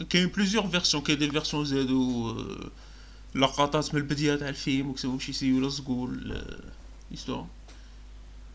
[0.00, 2.70] وتفرجتها؟ كاين بليزيور فيرسيون كاين دي فيرسيون زادو آه،
[3.34, 6.08] لقطات من البدايه تاع الفيلم وكتبوا شي سيو لصقوا
[7.10, 7.46] ليستوار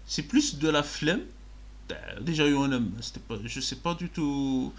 [0.07, 1.21] سي بلوس دو لا فلام
[1.89, 4.71] تاع ديجا يونم سيتي با جو سي با دو تو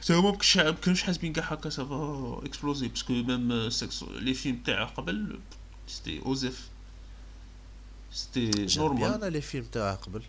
[0.00, 3.70] حتى هما مكنش مكانوش حاسبين كاع هكا سافا اكسبلوزي باسكو ميم
[4.10, 5.38] لي فيلم تاع قبل
[5.88, 6.68] سيتي اوزيف
[8.12, 10.22] سيتي J'aime bien نورمال انا لي فيلم تاعها قبل.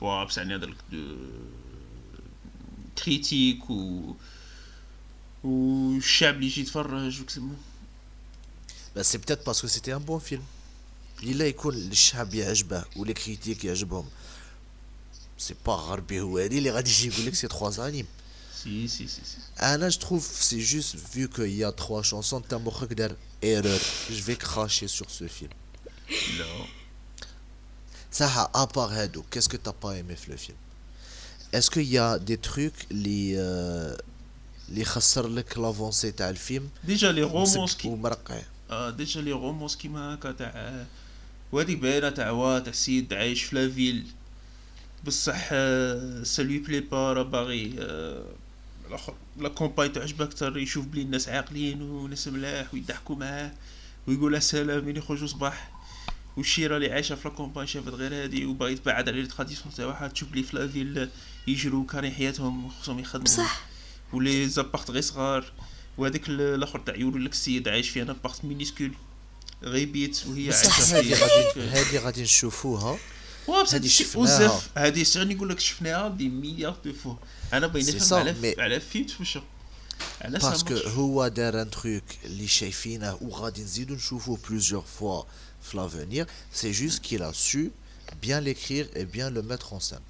[0.00, 0.74] واه بصح يعني هذاك
[3.04, 4.14] كريتيك و
[5.44, 7.54] والشعب اللي يجي يتفرج وكسمو
[8.96, 10.42] Bah, c'est peut-être parce que c'était un bon film.
[11.22, 14.06] الا يكون الشعب يعجبه ولي كريتيك يعجبهم
[15.38, 18.06] سي با غربي هو هادي اللي غادي يجي يقول لك سي 3 انيم
[18.64, 22.02] سي سي سي سي انا je trouve c'est juste vu que il y a trois
[22.02, 23.80] chansons انت مخك دار erreur
[24.10, 25.50] je vais cracher sur ce film
[26.38, 26.66] لا
[28.12, 30.56] صح à part هادو qu'est-ce que t'as pas aimé في le film
[31.52, 33.98] est-ce qu'il y a des trucs اللي آه،
[34.69, 38.41] اللي خسر لك لافونسي تاع الفيلم ديجا لي رومانس مسك كي ومرقع.
[38.71, 40.85] آه ديجا لي رومانس كيما هكا تاع
[41.51, 44.05] وهاديك باينة تاع وا تاع سيد عايش في لافيل
[45.05, 47.73] بصح آه، سا لوي بلي با راه باغي
[49.37, 53.51] لا كومباي تعجبه أكثر يشوف بلي الناس عاقلين وناس ملاح ويضحكوا معاه
[54.07, 55.71] ويقول سلام من يخرجوا صباح.
[56.37, 60.07] والشيرة اللي عايشة في لا كومباي شافت غير هادي وباغي تبعد على لي تراديسيون تاعها
[60.07, 61.09] تشوف بلي في لافيل
[61.47, 63.23] يجروا كارين حياتهم خصهم يخدموا.
[63.25, 63.66] بصح.
[64.12, 65.52] ولي زابارت غير صغار
[65.98, 68.92] وهذاك ال- الاخر تاع يقول لك السيد عايش في ان ابارت مينيسكول
[69.62, 72.98] غير بيت وهي بصح عايشه هادي في غادي هادي غادي نشوفوها
[73.46, 74.24] واه بصح هادي هادي شفناها.
[74.24, 77.14] بزاف هادي سيرني يقول لك شفناها دي مليار دو فوا
[77.52, 79.42] انا باين C'est نفهم ça, على mais- على فيلم تفشر
[80.20, 85.22] على باسكو هو دار ان تروك اللي شايفينه وغادي نزيدو نشوفوه بلوزيور فوا
[85.62, 87.58] في لافونير سي جوست كيل ا سو
[88.26, 90.02] bien l'écrire et bien le mettre en scène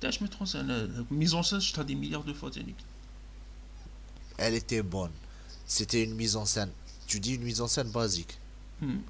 [0.00, 2.74] تاعش ميترون سان ميزون سان شفتها دي مليار دو فوا تاني
[4.42, 5.14] elle était bonne
[5.76, 6.72] c'était une mise en scène
[7.10, 8.34] tu dis une mise en scène basique
[8.82, 9.00] Hmm.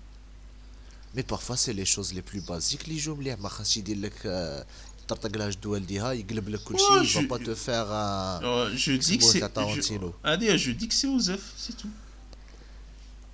[1.14, 4.26] mais parfois c'est les choses les plus basiques اللي يجوا مليح ما خاصش يدير لك
[4.26, 4.66] آه،
[5.04, 7.88] يطرطق لها جدول والديها يقلب لك كل Ouais, شيء il je- va pas te faire
[7.92, 8.76] un...
[8.76, 10.12] جو دي beau, كسي t'as Tarantino.
[10.26, 11.88] هادي جو دي كسي اوزيف سي تو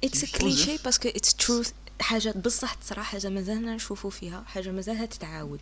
[0.04, 0.84] اتس مش كليشي توزف.
[0.84, 5.60] باسكو اتس تروث حاجه بصح تصرا حاجه مازالنا نشوفوا فيها حاجه مازالها تتعاود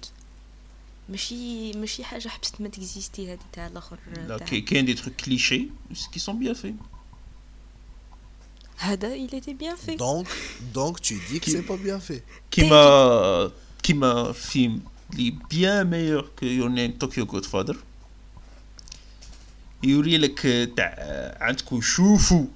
[1.08, 5.14] ماشي ماشي حاجه حبست ما تكزيستي هذه تاع الاخر لا تاع كاين كاين دي تروك
[5.14, 5.68] كليشي
[6.12, 6.74] كي سون بيان في
[8.76, 10.26] هذا il était bien fait donc
[10.74, 13.50] donc tu dis que c'est pas bien fait كيما
[13.82, 17.76] كيما فيلم اللي بيان ميور كو يور نيم طوكيو جود فادر
[19.82, 20.40] يوري لك
[20.76, 20.94] تاع
[21.40, 22.46] عندكم شوفوا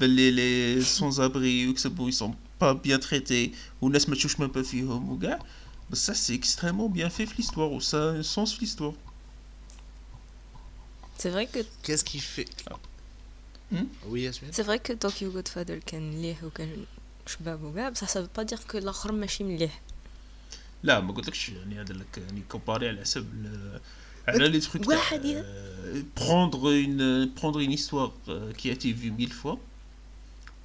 [0.00, 5.10] باللي لي سون زابري ويكسبوا يسون با بيان تريتي والناس ما تشوفش ميم با فيهم
[5.10, 5.38] وكاع
[5.90, 8.94] بصح سي اكستريمون بيان في في ليستوار و سا سونس في ليستوار
[11.18, 12.50] سي فري كو qu'est-ce qui fait
[13.72, 16.84] Hmm oui Yasmine سي فري كو طوكيو جود فادر كان مليح وكان
[17.26, 19.80] شباب وكاع بصح سا با دير كو الاخر ماشي مليح
[20.82, 23.80] لا ما قلتلكش يعني هذا لك يعني كومباري على حسب ال-
[24.28, 25.42] على لي تروك واحد ي-
[26.20, 29.56] prendre une prendre une histoire euh, qui a été vue mille fois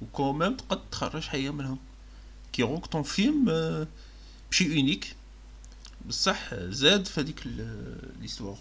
[0.02, 1.78] و quand même تقد تخرج حاجه منهم
[2.52, 3.48] كي روك طون فيلم
[4.55, 5.15] شيء اونيك
[6.07, 7.43] بصح زاد في هذيك
[8.21, 8.57] ليستوار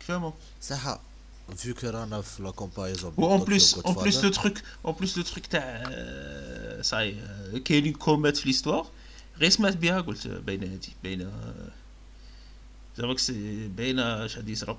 [0.00, 0.32] كفاهم
[0.62, 0.98] صح
[1.56, 5.16] فيو كو رانا في لا كومبايزون و اون بليس اون بليس لو تروك اون بليس
[5.16, 5.84] لو تروك تاع
[6.82, 7.16] صاي
[7.64, 8.86] كاين كومات في ليستوار
[9.38, 11.32] غير سمعت بها قلت باينه هادي باينه
[12.96, 13.16] زعما
[13.76, 14.78] باينه اش غادي يصرى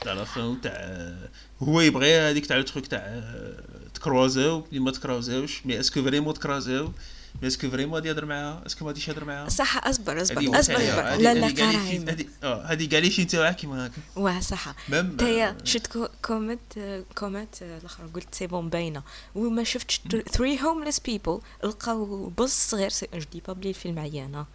[0.00, 1.14] تاع لا فان تاع
[1.62, 3.22] هو يبغي هذيك تاع لو تروك تاع
[4.08, 6.90] تكروزاو اللي ما تكروزاوش مي اسكو فريمون تكروزاو
[7.42, 10.74] مي اسكو فريمون غادي يهضر معاها؟ اسكو ما غاديش يهضر معاها؟ صح أصبر أصبر أصبر
[10.78, 12.04] لا لا هذه كاع لي كراهيم.
[12.06, 13.92] شي- هذه آه هذه كاع لي شي تاعها كيما هكا.
[14.16, 14.74] واه صح.
[15.18, 19.02] تايا شفت كو- كومنت آه، كومنت آه، الآخر قلت سي بون باينة.
[19.34, 20.00] وما شفتش
[20.32, 24.46] ثري هومليس بيبل لقاو بص صغير جو دي با بلي الفيلم عيان ها.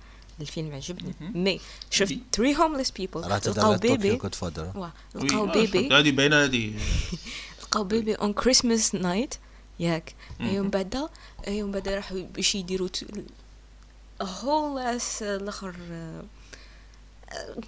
[0.42, 1.14] الفيلم عجبني.
[1.22, 1.60] مي
[1.92, 2.18] شفت.
[2.36, 4.12] ثري هومليس بيبل لقاو بيبي.
[4.12, 5.90] لقاو آه، بيبي.
[5.96, 6.74] هذه باينة هذه
[7.70, 9.36] لقاو بيبي اون كريسماس نايت
[9.80, 10.16] ياك.
[10.40, 11.10] يوم بعدا
[11.48, 12.90] يوم بعدا راحوا باش يديروا
[14.22, 15.76] هول اس الآخر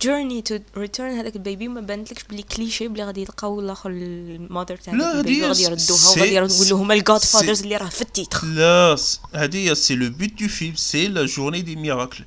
[0.01, 4.93] جورني تو ريتيرن هذاك البيبي ما بانتلكش بلي كليشي بلي غادي يلقاو الآخر المادر تاع
[4.93, 8.45] البيبي غادي يردوها وغادي يقولوا هما الجاد فادرز اللي راه في التيتر.
[8.45, 8.97] لا
[9.33, 12.23] هذه سي لو بوت دو فيلم سي لا جورني دي ميراكل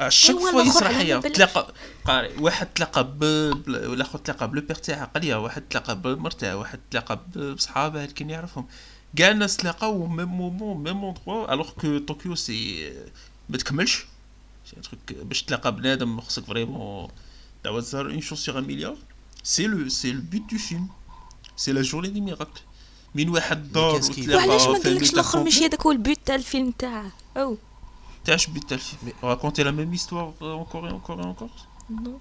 [0.00, 1.34] أيوا، فوا بالك.
[1.36, 1.72] تلاقى
[2.04, 6.80] قاري واحد تلاقى ب بل- والاخر تلاقى بلو بير تاعها قال واحد تلاقى بمرته واحد
[6.90, 8.66] تلاقى بصحابه اللي كان يعرفهم.
[9.16, 12.92] كاع الناس تلاقاو ميم مومون ميم اندروا ألوغ كو طوكيو سي
[13.48, 14.04] ما تكملش.
[15.10, 17.08] باش تلاقى بنادم خصك فريمون
[17.64, 18.96] تعاود تزهر اون شوز سيغ مليار
[19.42, 20.88] سي لو سي لو بوت دو فيلم.
[21.56, 22.60] سي لا جورني دي ميراكل.
[23.14, 25.64] من واحد دار وتلاقى وعلاش ما قالكش الأخر ماشي.
[25.66, 27.58] هذاك هو البيت تاع الفيلم تاعه؟ أو.
[29.02, 32.20] mais raconter la même histoire euh, encore et encore et encore Non.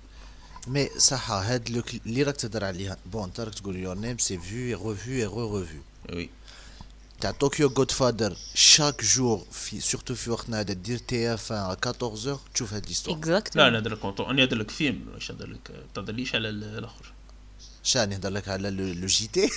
[0.69, 1.81] Mais ça, a had le
[3.05, 3.29] bon,
[3.73, 5.81] Your Name, c'est vu et revu et re-revu.
[6.13, 6.29] Oui.
[7.19, 9.47] T'as Tokyo Godfather, chaque jour,
[9.79, 13.17] surtout Fortnite, dire TF1 à 14h, tu fais l'histoire.
[13.17, 13.69] Exactement.
[13.69, 15.01] Là, on a le film, on a le film,
[15.95, 16.87] on a le
[17.95, 19.49] le JT.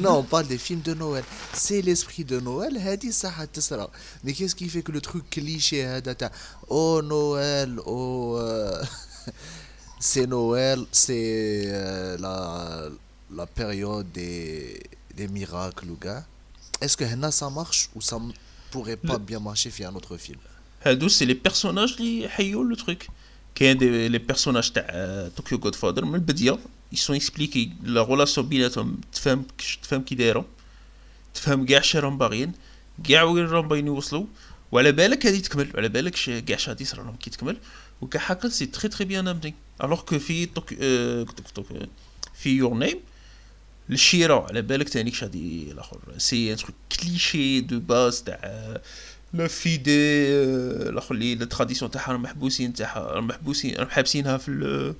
[0.00, 1.24] Là, on parle des films de Noël.
[1.52, 2.78] C'est l'esprit de Noël.
[4.22, 5.86] Mais qu'est-ce qui fait que le truc cliché,
[6.68, 8.36] oh Noël, oh.
[8.38, 8.82] Euh,
[10.00, 12.88] c'est Noël, c'est euh, la,
[13.34, 14.82] la période des,
[15.16, 16.24] des miracles, gars.
[16.80, 18.18] Est-ce que ça marche ou ça
[18.70, 20.38] pourrait pas bien marcher via un autre film?
[20.84, 23.08] Hadou, c'est les personnages qui haïont le truc.
[23.54, 26.24] Qui des les personnages de euh, Tokyo Godfather, mais le
[26.96, 27.68] sont expliqués.
[27.82, 29.46] لا غولاسيون بيناتهم تفهم
[29.82, 30.46] تفهم كي دايره
[31.34, 32.52] تفهم كاع شي راهم باغيين
[33.08, 34.26] كاع وين راهم باغيين يوصلوا
[34.72, 36.12] وعلى بالك هادي تكمل وعلى بالك
[36.46, 37.56] كاع شي غادي لهم كي تكمل
[38.00, 39.54] وكاع هكا سي تري تري بيان امني
[39.84, 40.74] الوغ كو في طوك-
[42.34, 43.00] في يور نيم
[43.90, 48.80] الشيرة على بالك تاني كش غادي الآخر سي ان تروك كليشي دو باز تاع
[49.32, 49.90] لا فيدي
[50.88, 54.94] الآخر اللي التراديسيون تاعها راهم محبوسين تاعها راهم محبوسين راهم حابسينها في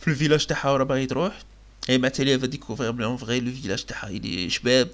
[0.00, 1.42] في الفيلاج تاعها وراه باغي تروح
[1.90, 4.90] اي مع تالي فا ديكوفرير بلي اون فغي لو فيلاج تاعها يلي شباب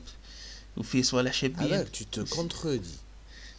[0.77, 3.01] وفيه صوالح شابين هذاك tu te contredis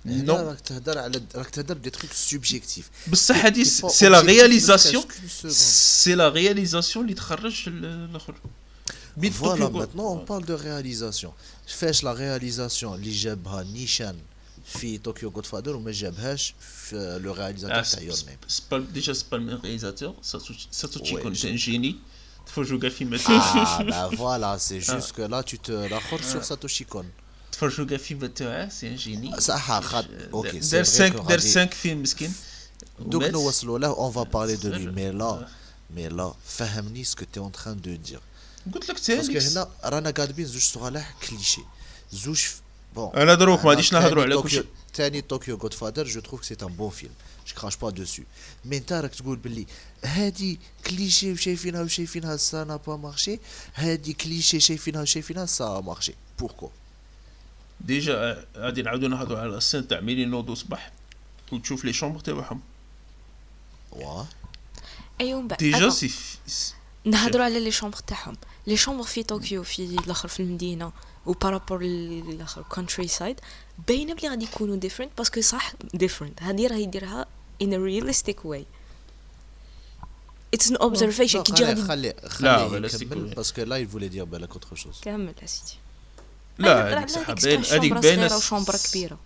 [0.06, 0.10] Non.
[0.12, 4.22] هنا راك تهضر على راك تهضر بدي تروك سوبجيكتيف بصح هادي T'es pas سي لا
[4.22, 5.52] objectif ne رياليزاسيون serait-ce qu'une seconde.
[5.52, 8.36] سي لا رياليزاسيون اللي تخرج ال- الاخر
[9.18, 11.30] بيت Voilà, طوكيو جو- maintenant on parle de réalisation.
[11.68, 14.16] فاش لا رياليزاسيون اللي جابها نيشان
[14.66, 18.62] في طوكيو جود فادر وما جابهاش في لو Ah, رياليزاتور c'est تاع يور نيم c'est
[18.72, 21.96] pas déjà c'est pas le même réalisateur Satoshi Satoshi Ouais, Kon je- c'est un génie
[22.54, 26.86] faut jouer film Ah bah voilà, c'est juste que là tu te raccroches sur Satoshi
[26.94, 27.06] Kon.
[27.60, 31.40] faut jouer film تاعه c'est un génie صح خد اوكي دار سي 5 فري دار
[31.40, 32.34] 5 فيلم مسكين
[33.00, 33.32] دوك وبس.
[33.34, 34.96] نوصلوا له on va parler de lui Ouais.
[34.96, 35.48] mais là
[35.96, 38.22] mais là فهمني ce que tu es en train de dire
[38.74, 41.62] قلت لك باسكو تاني هنا رانا قادبين زوج صوالح كليشي
[42.14, 42.40] زوج
[42.97, 46.57] بون أنا دروك ما غاديش نهضروا على كلشي تاني طوكيو جود فادر جو تروف سي
[46.63, 47.13] ان بون فيلم
[47.47, 48.23] جو كراش با دوسو
[48.65, 49.67] مي انت راك تقول باللي
[50.05, 53.39] هادي كليشي وشايفينها وشايفينها سا نا با مارشي
[53.75, 56.71] هادي كليشي شايفينها وشايفينها سا مارشي بوركو
[57.81, 60.93] ديجا غادي نعاودو نهضروا على السين تاع ملي نوضو صباح
[61.53, 62.61] وتشوف لي شومبر تاعهم
[63.93, 64.27] واه
[65.21, 66.11] ايوا من بعد ديجا سي
[67.05, 68.37] نهضروا على لي شومبر تاعهم.
[68.67, 70.93] لي شومبر في طوكيو في الآخر في المدينة.
[71.27, 73.41] و بارابور للاخر كونتري سايد
[73.89, 77.27] باينه بلي غادي يكونوا ديفرنت باسكو صح ديفرنت هادي راه يديرها
[77.63, 78.67] ان رياليستيك واي
[80.55, 82.89] اتس ان اوبزرفيشن كي تجي غادي خلي خلي
[83.37, 85.75] باسكو لا يفولي دير بالك اوتر شوز كمل اسيدي
[86.59, 89.19] لا هذيك باينه شومبر كبيرة.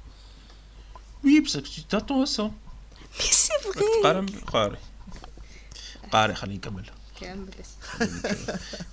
[1.25, 2.51] وي بصح تي تاتو سا مي
[3.31, 4.79] سي فري قاري
[6.13, 7.49] قاري خليني نكمل كامل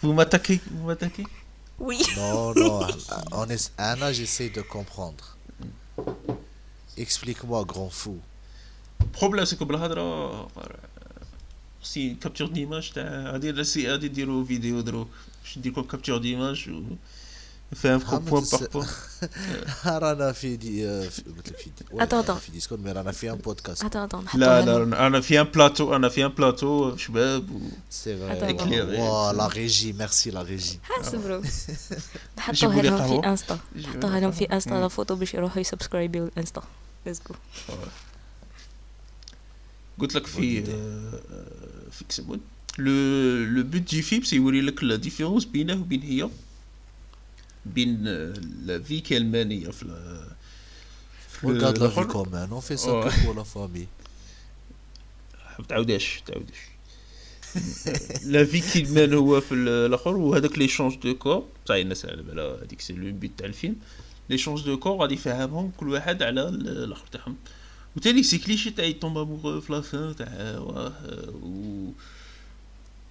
[0.01, 1.27] فما تكي فما تكي
[1.79, 2.01] Oui.
[2.17, 2.87] Non, non.
[3.31, 5.37] On Anna, j'essaie de comprendre.
[6.97, 8.19] Explique-moi, grand fou.
[8.99, 10.01] Le problème, c'est que Blahadra.
[10.01, 10.47] Euh,
[11.81, 13.33] si capture d'image, t'as.
[13.33, 14.09] Adi, adi,
[14.43, 15.07] vidéo, dro.
[15.43, 16.67] Je dis quoi, capture d'image.
[16.67, 16.97] Ou...
[17.76, 18.86] فاهمكم عم بوان تس- بار بوان
[20.02, 22.32] رانا في دي آه، في- قلت لك في دي وي، Attends, رانا attends.
[22.38, 25.96] في ديسكورد مي رانا في ان بودكاست اتون اتون لا لا انا في ان بلاتو
[25.96, 27.60] انا في ان بلاتو شباب و...
[27.90, 28.98] سي Attends, فري éclairé.
[29.00, 31.42] وا لا ريجي ميرسي لا ريجي حاسبرو
[32.38, 33.20] نحطوها جيبوا لي لهم قهوة.
[33.22, 34.54] في انستا جيبوا لي نحطوها لهم في قهوة.
[34.54, 34.80] انستا مم.
[34.82, 36.62] لا فوتو باش يروحوا يسبسكرايبيو الانستا
[37.06, 37.34] ليتس جو
[39.98, 42.40] قلت لك في آه، في كسبون
[42.78, 42.92] لو
[43.44, 46.28] لو بوت دي فيلم سي يوري لك لا ديفيرونس بينه وبين هي
[48.65, 49.01] La vie
[51.51, 52.07] الآخر.
[52.07, 53.09] commune, on fait ça Ouais.
[53.09, 53.87] que pour la famille.
[55.59, 56.57] ما تعاودهاش تعاودهاش
[58.25, 62.23] لا في كيلمان هو في ال- الآخر وهذاك لي شونج دو كور تاع الناس على
[62.23, 63.75] بالها هذيك سي لو بيت تاع الفيلم
[64.29, 67.35] لي شونج دو كور غادي يفهمهم كل واحد على ال- الآخر تاعهم
[67.95, 70.93] وتاني سي كليشي تاع يطومب امورو في لافان تاع واه
[71.43, 71.89] و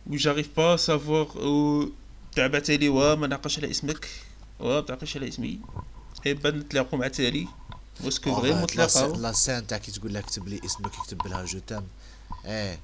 [0.07, 1.89] و جاريف با سافوار
[2.35, 4.09] تاع بعتالي واه ما نعقش على اسمك
[4.60, 5.60] واه ما تعقش على اسمي
[6.26, 7.48] اي بعد نتلاقوا مع تالي
[8.04, 10.92] واسكو فريمون Arrête, la, scè- تلاقاو la scène, t'as qui te لك اكتب لي اسمك
[10.96, 11.88] اكتب لها je t'aime.
[12.46, 12.78] Eh,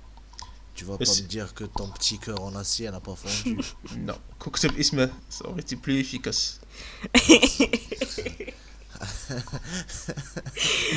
[0.76, 3.15] tu vas Mais pas c'est- me dire que ton petit cœur en acier n'a pas
[3.15, 3.63] fondu.
[3.95, 6.59] نو كون كتب اسمه سا اوريتي بلو افيكاس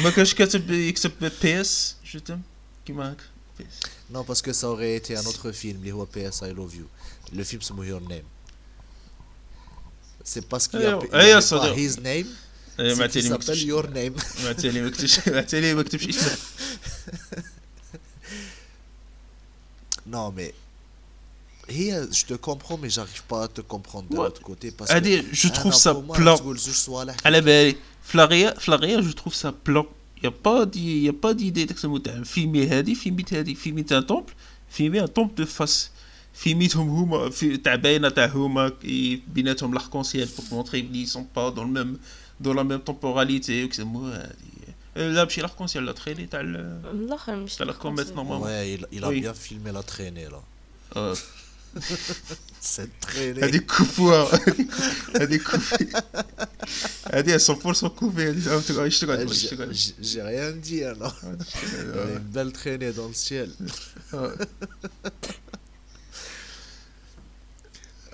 [0.05, 1.12] ما كانش كاتب يكتب
[1.43, 2.41] بي اس جو تم
[2.87, 3.25] كيما هكا
[3.59, 3.81] بي اس
[4.12, 6.87] non, parce que ça aurait été un autre film, les PS I Love You.
[7.39, 8.29] Le film c'est Your Name.
[10.25, 11.75] C'est parce qu'il y a, أيوة، il y أيوة، avait pas صدق.
[11.77, 12.27] his name,
[12.81, 14.45] إيه، مع c'est qu'il تالي ما s'appelle كتبش Your Name.
[14.45, 16.37] مع تالي ما كتبش مع تالي ما كتبش اسمه
[20.12, 20.53] Non, mais.
[21.71, 24.25] هي je te comprends, mais j'arrive pas à te comprendre de Ouais.
[24.25, 24.71] l'autre côté.
[24.71, 24.95] Parce que.
[24.95, 29.01] هادي جو أنا تروف سا pour moi, بلان تقول زوج صوالح على بالي فلاغيا فلاغيا
[29.01, 29.85] جو تروف سا بلان
[30.25, 34.03] يا با دي يا با دي دي تقسمو تاع فيلمي هادي فيلميت هادي فيلميت ان
[34.03, 34.33] طومبل
[34.71, 35.45] فيلمي ان طومبل دو
[36.35, 41.07] فاس فيلميتهم هما في تاع باينه تاع هما كي- بيناتهم لارك سيال بور مونتري بلي
[41.07, 41.99] سون با دون ميم
[42.41, 44.31] دون لا ميم temporalité وكسموها
[44.97, 48.79] هادي لا ماشي لارك سيال لا تخيلي تاع ال- الاخر مش تاع لارك نورمالمون Ouais,
[48.79, 49.21] il, il a Oui.
[49.21, 50.41] bien filmé la traînée là.
[50.97, 51.14] آه.
[52.77, 53.45] Cette traînée.
[53.45, 54.29] هذيك كوفوها
[55.21, 55.87] هذيك كوفي
[57.14, 60.51] هذه 100% كوفي هذه ايش تقعد ايش تقعد Euh, ايش J'ai تقعد j'ai- j'ai rien
[60.66, 61.16] dit alors.
[61.25, 63.51] Il y a une belle traînée dans le ciel.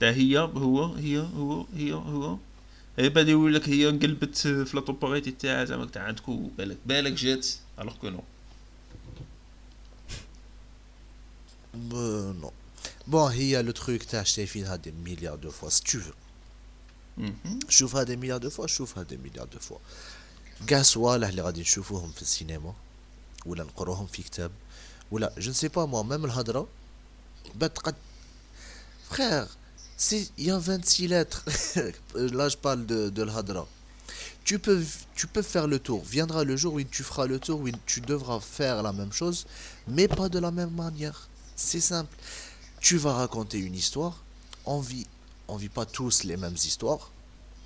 [0.00, 2.38] تاع هي هو هي هو هي هو.
[2.98, 7.46] هي بعد يقول لك هي انقلبت في لابوريتي تاعها زعما تاع عندك بالك بالك جات
[7.78, 8.22] الوغ كو نو
[12.32, 12.50] نو
[13.06, 16.12] بون هي لو تروك تاع شايفينها دي مليار دو فوا ستو تو
[17.68, 19.78] شوفها دي مليار دو فوا شوفها دي مليار دو فوا.
[20.66, 22.74] كاع صوالح اللي غادي نشوفوهم في السينما
[23.46, 24.50] ولا نقروهم في كتاب
[25.10, 26.68] ولا جو نسي با موا ميم الهضرة
[27.54, 27.94] بعد قد
[29.10, 29.46] فخير
[30.12, 31.44] il y a 26 lettres.
[32.14, 33.66] Là, je parle de, l'Hadra.
[34.44, 34.84] Tu peux,
[35.14, 36.02] tu peux faire le tour.
[36.04, 39.46] Viendra le jour où tu feras le tour, où tu devras faire la même chose,
[39.88, 41.28] mais pas de la même manière.
[41.56, 42.14] C'est simple.
[42.80, 44.22] Tu vas raconter une histoire.
[44.66, 45.06] On vit,
[45.48, 47.10] on vit pas tous les mêmes histoires.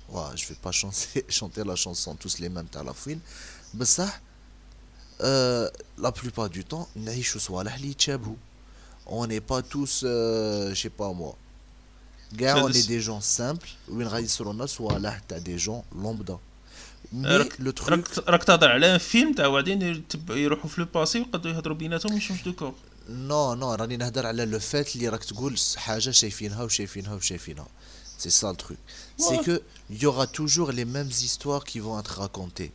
[0.09, 2.93] Ouais, je vais pas chanter, chanter la chanson tous les mêmes à la.
[3.73, 4.09] Mais ça,
[5.21, 6.87] euh, la plupart du temps,
[9.05, 11.35] on n'est pas tous, euh, je sais pas moi,
[12.37, 16.37] كاع اون دي جون سامبل وين غيصيروا الناس صوالح تاع دي جون لومبدا
[18.27, 22.73] راك تهضر على فيلم تاع واحدين يروحوا في لو باسي ويقدروا يهضروا بيناتهم ويشوفوا دوكور
[23.09, 27.67] نو نو راني نهضر على لو فات اللي راك تقول حاجة شايفينها وشايفينها وشايفينها
[28.17, 28.77] سي سا التخيك
[29.17, 29.57] سي كو
[29.89, 32.71] يوغا توجور لي ميمز هيستوار كي فون اتر راكونتي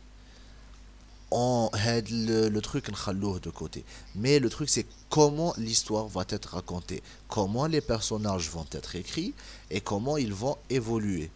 [1.31, 3.83] on aide le, le truc de côté
[4.15, 9.33] mais le truc c'est comment l'histoire va être racontée comment les personnages vont être écrits
[9.71, 11.31] et comment ils vont évoluer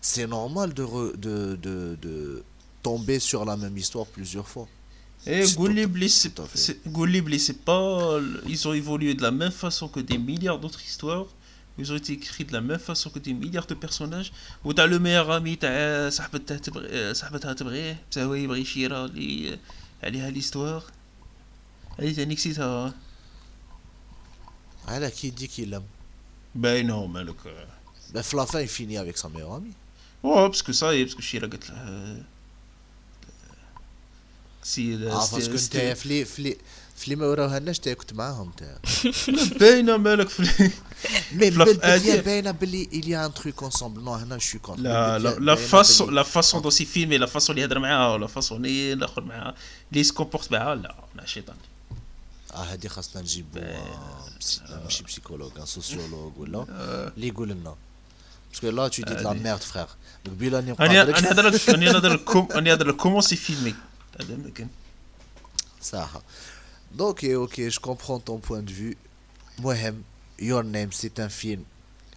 [0.00, 2.44] c'est normal de, re, de, de, de,
[2.82, 4.68] tomber sur la même histoire plusieurs fois
[5.26, 6.08] et Gulibli,
[7.40, 8.20] c'est pas.
[8.46, 11.26] Ils ont évolué de la même façon que des milliards d'autres histoires
[11.77, 14.31] ils ont été écrits de la même façon que des milliards de personnages
[14.63, 19.59] وتاع لو ميغ امي تاع صاحبتها تبغي صاحبتها تبغيه حتى هو يبغي يشيرها لي
[20.03, 20.83] عليها ليستوار
[21.99, 22.93] هذه تاني كسيتها
[24.87, 25.89] على qui dit qu'il aime
[26.55, 27.35] باينه مالك
[28.13, 29.73] Ben, Flafin, il finit avec sa meilleure amie.
[30.21, 32.23] Ouais, parce que ça, et parce que Shira قالت له euh,
[34.63, 35.57] سي اه باسكو
[36.97, 38.77] انت سي- فلي فلي فلي ما وراوهالناش انت كنت معاهم انت
[39.59, 40.71] باينه مالك في
[41.31, 44.37] مي لا- بدات هادي- ليا باينه باللي il y a un truc ensemble non هنا
[44.37, 47.79] شو كونت لا لا لا فاسون لا فاسون دو سي فيلمي لا فاسون اللي يهضر
[47.79, 49.55] معاها ولا فاسون اللي الاخر معاها
[49.91, 51.55] اللي سكومبورت معاها لا لا شيطان
[52.53, 57.11] اه هادي خاصنا نجيبو آه، بسي- ماشي بسيكولوج ان سوسيولوج ولا آه.
[57.15, 57.75] اللي يقول لنا
[58.51, 59.39] باسكو لا تو دي لا هادي.
[59.39, 59.87] ميرد فخير
[60.25, 63.21] قبيل راني انا انا مقابلك نهضر لك انا نهضر لك كوم انا نهضر لك كومون
[63.21, 63.75] سي فيلمي
[64.21, 64.67] هذا ما كان
[65.81, 66.21] صح Donc,
[66.96, 68.96] Ok, eh, ok, je comprends ton point de vue.
[69.58, 70.02] Mohem,
[70.38, 71.64] Your Name, c'est un film.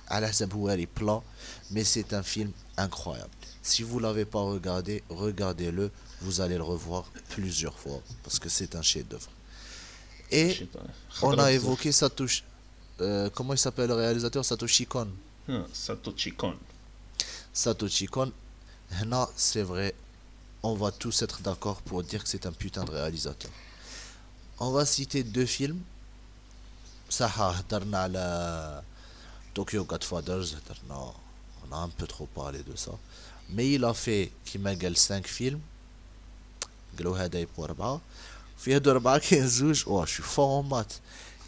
[0.08, 1.24] à la est plan,
[1.72, 3.32] mais c'est un film incroyable.
[3.62, 5.92] Si vous ne l'avez pas regardé, regardez-le.
[6.22, 9.30] Vous allez le revoir plusieurs fois parce que c'est un chef-d'œuvre.
[10.32, 10.68] Et
[11.22, 12.44] on a évoqué Satoshi.
[13.02, 14.46] Euh, comment il s'appelle le réalisateur?
[14.46, 15.08] Satoshi Kon.
[15.50, 16.56] Ah, Satoshi Kon.
[17.54, 18.32] Satoshi Kon.
[19.08, 19.96] Non, c'est vrai.
[20.64, 23.50] On va tous être d'accord pour dire que c'est un putain de réalisateur
[24.61, 25.81] On va citer deux films.
[27.11, 28.83] صح هدرنا على
[29.59, 31.13] Tokyo Godfathers هدرنا
[31.65, 32.93] on a un peu trop parlé de ça
[33.51, 35.61] mais il a fait كيما قال 5 فيلم
[36.99, 38.01] قالوا هذا يبقوا أربعة
[38.59, 40.93] في هادو أربعة كاين زوج واه شو فور مات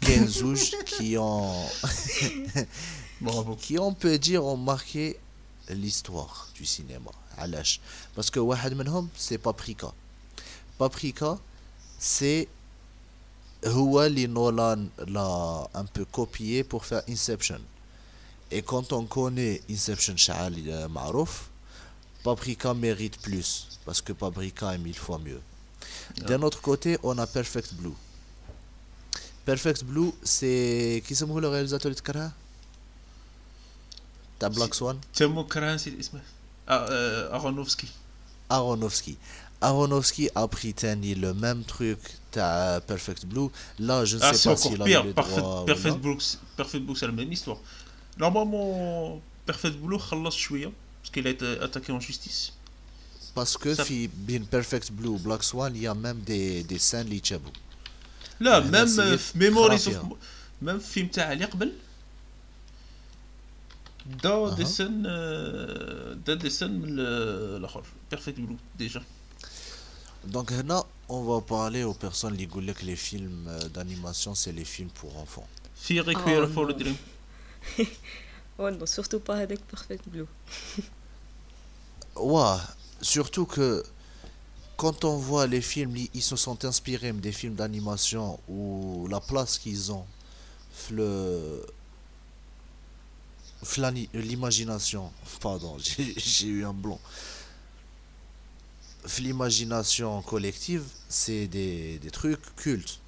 [0.01, 1.69] كاين زوج qui ont
[3.21, 5.19] برافو qui on peut dire ont marqué
[5.69, 7.79] l'histoire du cinéma علاش
[8.15, 9.91] parce que واحد منهم c'est Paprika
[10.79, 11.37] Paprika
[11.99, 12.47] c'est
[13.64, 17.60] Huwa li Nolan l'a un peu copié pour faire Inception.
[18.50, 21.48] Et quand on connaît Inception Sha'al euh, Marouf,
[22.22, 25.40] Paprika mérite plus, parce que Paprika est mille fois mieux.
[26.20, 26.24] Ah.
[26.24, 27.94] D'un autre côté, on a Perfect Blue.
[29.44, 31.02] Perfect Blue, c'est.
[31.06, 32.32] Qui c'est le réalisateur de Kara?
[34.38, 34.98] T'as Black Swan?
[35.12, 35.92] Temo Kara, c'est
[36.66, 37.88] ah, euh, Aronofsky.
[38.48, 39.18] Aronofsky.
[39.63, 41.99] Aronofsky a pris Tani le même truc
[42.31, 43.49] t'as Perfect Blue.
[43.79, 45.03] Là, je ne Ah, sais c'est pas encore s'il a eu pire.
[45.03, 46.01] les Perfect, droits ou Perfect non.
[46.05, 47.57] Brooks, Perfect Brooks, c'est la même histoire.
[48.17, 52.53] Normalement, Perfect Blue, خلص شوية parce qu'il a été attaqué en justice.
[53.35, 56.63] Parce que Ça- في بين Perfect Blue ou Black Swan, il y a même des,
[56.63, 57.51] des scènes اللي تشابهوا.
[58.39, 59.99] لا هنا ميم سيف في ميموريز خرافية.
[59.99, 60.17] اوف
[60.61, 61.71] ميم في فيلم تاع اللي قبل
[64.23, 64.67] دا دي أها.
[64.67, 69.01] سن آه، دا دي سن من ال- الاخر بيرفكت بلو ديجا
[70.26, 74.52] donc là, on va parler aux personnes qui disent que les films euh, d'animation, c'est
[74.52, 75.46] les films pour enfants.
[75.74, 76.96] Si Requiem for the Dream.
[78.58, 80.26] oh non, surtout pas avec Perfect Blue.
[82.16, 82.56] ouais,
[83.00, 83.84] surtout que
[84.76, 89.58] quand on voit les films, ils se sont inspirés des films d'animation ou la place
[89.58, 90.04] qu'ils ont,
[90.90, 91.64] le
[93.78, 95.76] euh, l'imagination, pardon,
[96.16, 97.00] j'ai eu un blanc
[99.19, 102.99] L'imagination collective, c'est des, des trucs cultes.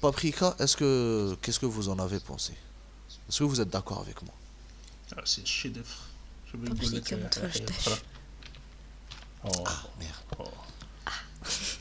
[0.00, 2.52] Paprika, est-ce que qu'est-ce que vous en avez pensé
[3.28, 4.34] Est-ce que vous êtes d'accord avec moi
[5.24, 5.96] سي شي دفر
[6.52, 7.88] شو Paprika, بنقول لك ما حاجة تفرجتش.
[7.88, 7.98] أخرى.
[9.44, 9.68] أوه.
[10.00, 10.48] Merde.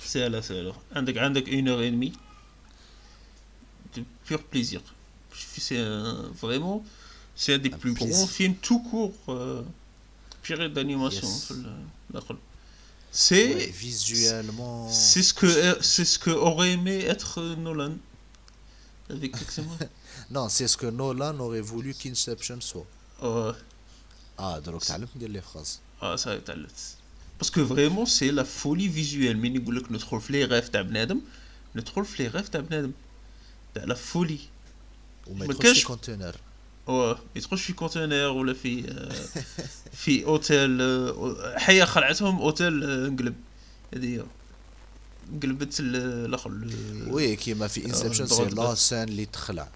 [0.05, 2.13] سهلة سهلة عندك عندك اون اور انمي
[3.95, 4.81] de pur plaisir
[5.57, 6.83] c'est un, vraiment
[7.35, 8.15] c'est un des Un plus plaisir.
[8.15, 9.61] grands films tout court euh,
[10.43, 11.45] purée d'animation Yes.
[11.45, 12.37] في ال- الآخر.
[13.12, 14.88] C'est visuellement.
[14.90, 17.92] C'est ce que c'est ce que aurait aimé être Nolan.
[19.10, 19.36] Avec
[20.30, 22.86] non, c'est ce que Nolan aurait voulu qu'Inception soit.
[24.38, 25.80] Ah, donc tu as les phrases.
[26.00, 26.52] Ah, ça tu
[27.38, 29.36] Parce que vraiment, c'est la folie visuelle.
[29.36, 31.06] Mais nous que notre reflet rêve d'un
[31.74, 32.92] notre reflet rêve d'un Adam.
[33.74, 34.48] la folie.
[35.28, 36.34] Ou mettre aussi conteneur.
[36.92, 38.82] هو يدخلش في كونتينر ولا في
[39.92, 40.82] في أوتيل
[41.56, 43.34] حي خلعتهم أوتيل انقلب.
[43.94, 44.26] هذه
[45.32, 46.50] انقلبت الأخر.
[47.08, 49.68] وي كيما في انسبشن سي لا سان اللي تخلع.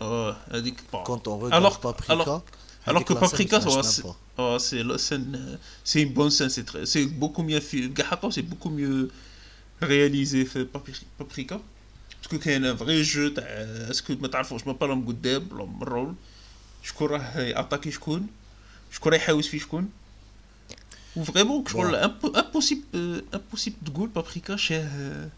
[0.00, 2.42] آه هذيك كونت اون ريغ بابريكا
[2.88, 6.48] الوغ كو بابريكا سي لا سان سي بون سان
[6.84, 9.08] سي بوكو ميو في كاع حطو سي بوكو ميو
[9.82, 10.66] رياليزي في
[11.18, 11.60] بابريكا
[12.22, 13.44] باسكو كاين فغي جو تاع
[13.90, 16.14] اسكو ما تعرفوش ما بالهم قدام ولا من رول
[16.82, 18.26] شكون راه ياتاكي شكون؟
[18.92, 19.90] شكون راه يحاوس في شكون؟
[21.16, 25.28] وفريمون شغل امبوسيبل امبوسيبل تقول بابريكا شاه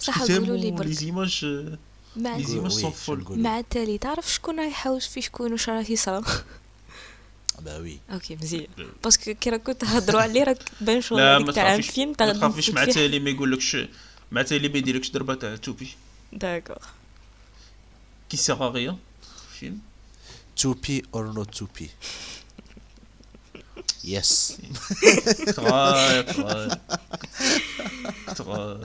[0.00, 1.46] صح قولوا لي لي برك زيماج
[2.16, 3.38] مع لي زيماج Oui, سون فول.
[3.38, 6.22] مع التالي تعرف شكون راه يحوس في شكون وش راه يصرا
[7.58, 8.12] Bah oui.
[8.12, 8.66] أوكي مزيان
[9.04, 12.84] باسكو كي راكو تهضروا عليه راك بان شغل ما تاع الفيلم ما تاع تخافيش مع
[12.84, 13.76] تالي ما يقولكش
[14.32, 15.88] مع تالي ما يديرلكش ضربه تاع توبي
[16.32, 16.78] داكور
[18.30, 18.96] كي سيغ ريان
[19.60, 19.78] فيلم
[20.58, 21.88] Tupi or no tupi?
[24.02, 24.58] Yes.
[25.54, 26.74] troll,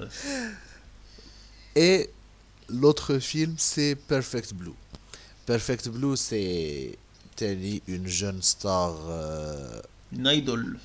[1.76, 2.12] Et
[2.70, 4.76] l'autre film, c'est Perfect Blue.
[5.48, 6.96] Perfect Blue, c'est
[7.36, 8.94] Telly, une jeune star.
[9.08, 10.78] Euh, une idole,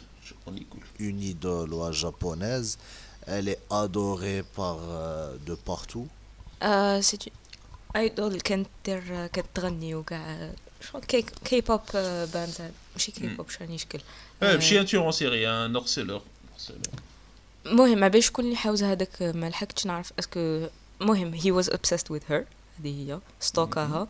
[0.98, 2.78] Une idole ouais, japonaise.
[3.26, 6.08] Elle est adorée par euh, de partout.
[6.62, 7.26] Euh, c'est
[7.94, 8.64] une idole qui est
[10.80, 11.02] شغل
[11.44, 11.80] كي بوب
[12.32, 12.72] باند.
[12.92, 13.26] ماشي كي.
[13.26, 14.00] بوب شراني شكل
[14.42, 16.22] ماشي ان تيور سيري ان هارسيلور
[17.66, 20.68] المهم ما شكون اللي حاوز هذاك ما لحقتش نعرف اسكو
[21.00, 22.42] المهم هي واز obsessed with her
[22.80, 24.08] هذه هي ستوكاها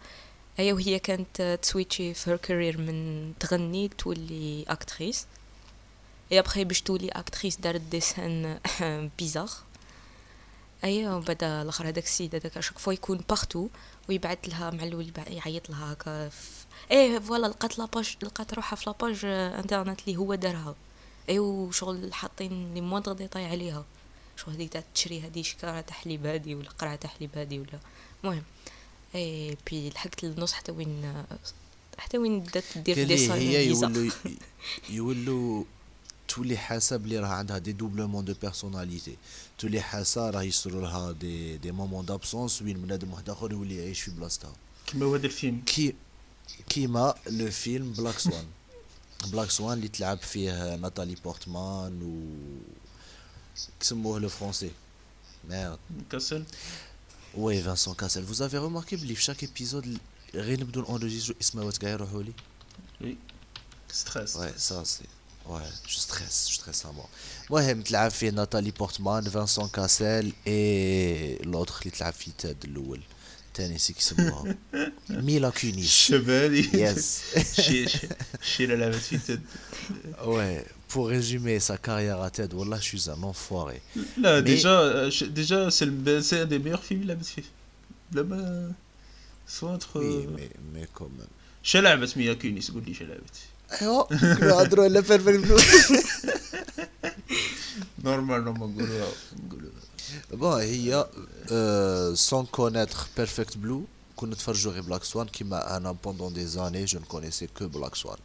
[0.57, 5.27] هي وهي كانت تسويتشي في هير كارير من تغني تولي اكتريس
[6.33, 8.59] اي ابخي باش تولي اكتريس دارت ديسان
[9.19, 9.51] بيزار
[10.85, 13.69] اي وبدا الآخر هذاك السيد هذاك اشاك فوا يكون بارتو
[14.09, 18.77] ويبعث لها مع الأول يبع- يعيط لها هكا في- إيه فوالا لقات لاباج لقات روحها
[18.77, 20.75] في لاباج آه، إنترنت اللي هو دارها.
[21.29, 23.85] اي وشغل حاطين لي موندغ ديتاي عليها.
[24.37, 27.79] شغل هذيك تاع تشري هذه شكاره تاع حليب هادي ولا قرعة تاع حليب هادي ولا
[28.25, 28.43] المهم.
[29.15, 31.15] اي بي لحقت للنص حتى وين
[31.99, 33.51] حتى وين بدات دير كلي دي هي صايم
[34.91, 35.65] يولوا
[36.28, 39.18] يولوا تولي حاسه بلي راه عندها دي دوبلومون دو بيرسوناليتي
[39.58, 44.02] تولي حاسه راه يصيروا لها دي دي مومون دابسونس وين بنادم واحد اخر يولي يعيش
[44.02, 44.54] في بلاصتها
[44.88, 45.96] كما هو هذا الفيلم كي
[46.70, 48.46] كيما لو فيلم بلاك سوان
[49.32, 52.14] بلاك سوان اللي تلعب فيه ناتالي بورتمان و
[53.80, 54.72] كسموه لو فرونسي
[55.50, 55.80] ميرد
[56.12, 56.44] كاسل
[57.38, 59.98] وي فانسون كاسل vous avez remarqué بلي في شاك ايبيزود
[60.36, 62.34] غير نبدو نونجيسترو اسماوات كاع يروحوا لي
[63.92, 65.17] ستريس Ouais, ça c'est.
[65.49, 67.09] Ouais, je stresse, je stresse à mort.
[67.49, 73.01] Moi, j'ai fait Nathalie Portman, Vincent Cassel et l'autre qui l'a fait Ted Lowell.
[73.55, 74.45] Tennessee qui se mourra.
[75.23, 75.87] Mila Kunis.
[75.87, 76.69] Chevalier.
[76.75, 77.35] Yes.
[78.43, 79.41] Chez la lavette
[80.27, 83.81] Ouais, pour résumer sa carrière à Ted, voilà, je suis un enfoiré.
[84.21, 84.43] Là, Mais...
[84.43, 87.17] déjà, euh, déjà ben, c'est un des meilleurs films, la
[88.13, 88.75] Là-bas,
[89.47, 90.01] soit entre.
[90.01, 91.27] Oui, euh, mais, mais quand même.
[91.63, 93.15] Chez la Mila Kunis, Goody, chez la
[93.81, 95.45] Ja, kunne ha drolle perfekt
[98.03, 99.13] Normalement, mon gourou.
[100.37, 101.09] Bon, il y a,
[101.51, 103.85] euh, sans connaître Perfect Blue,
[104.17, 107.49] connaître Farjour et Black Swan, qui m'a un an pendant des années, je ne connaissais
[107.49, 108.17] que Black Swan.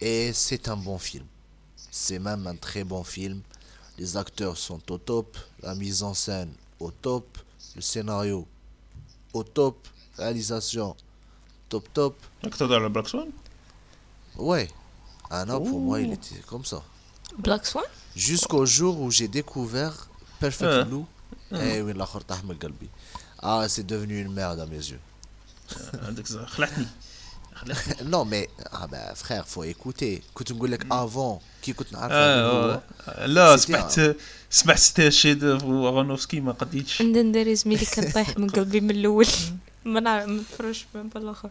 [0.00, 1.24] Et c'est un bon film.
[1.90, 3.40] C'est même un très bon film.
[3.98, 7.38] Les acteurs sont au top, la mise en scène au top,
[7.76, 8.46] le scénario
[9.32, 9.76] au top,
[10.16, 10.96] réalisation
[11.68, 12.16] top top.
[12.42, 13.28] Tu as le Black Swan?
[14.39, 14.67] Ouais.
[15.29, 16.13] Anna, pour moi, il Ouh.
[16.13, 16.81] était comme ça.
[17.39, 17.83] بلاك سوان
[18.15, 20.07] Jusqu'au jour où j'ai découvert
[20.39, 20.83] Perfect Ah.
[20.83, 21.05] Blue.
[21.51, 22.89] Et oui, l'autre تاع من قلبي.
[23.43, 24.99] Ah, c'est devenu une merde à mes yeux.
[25.93, 26.85] عندك زهر خلعتني
[27.55, 30.21] خلعتني non, mais ah bah, frère, faut écouter.
[30.33, 34.15] كنت نقول لك avant كي كنت نعرف آه، هو آه، لا سيتي سمعت
[34.49, 39.27] سمعت ستي شيد اغانوفسكي ما قديتش عندنا ندير زميلي كان طايح من قلبي من الاول
[39.85, 41.49] ما نعرف ما نتفرجش من بالاخر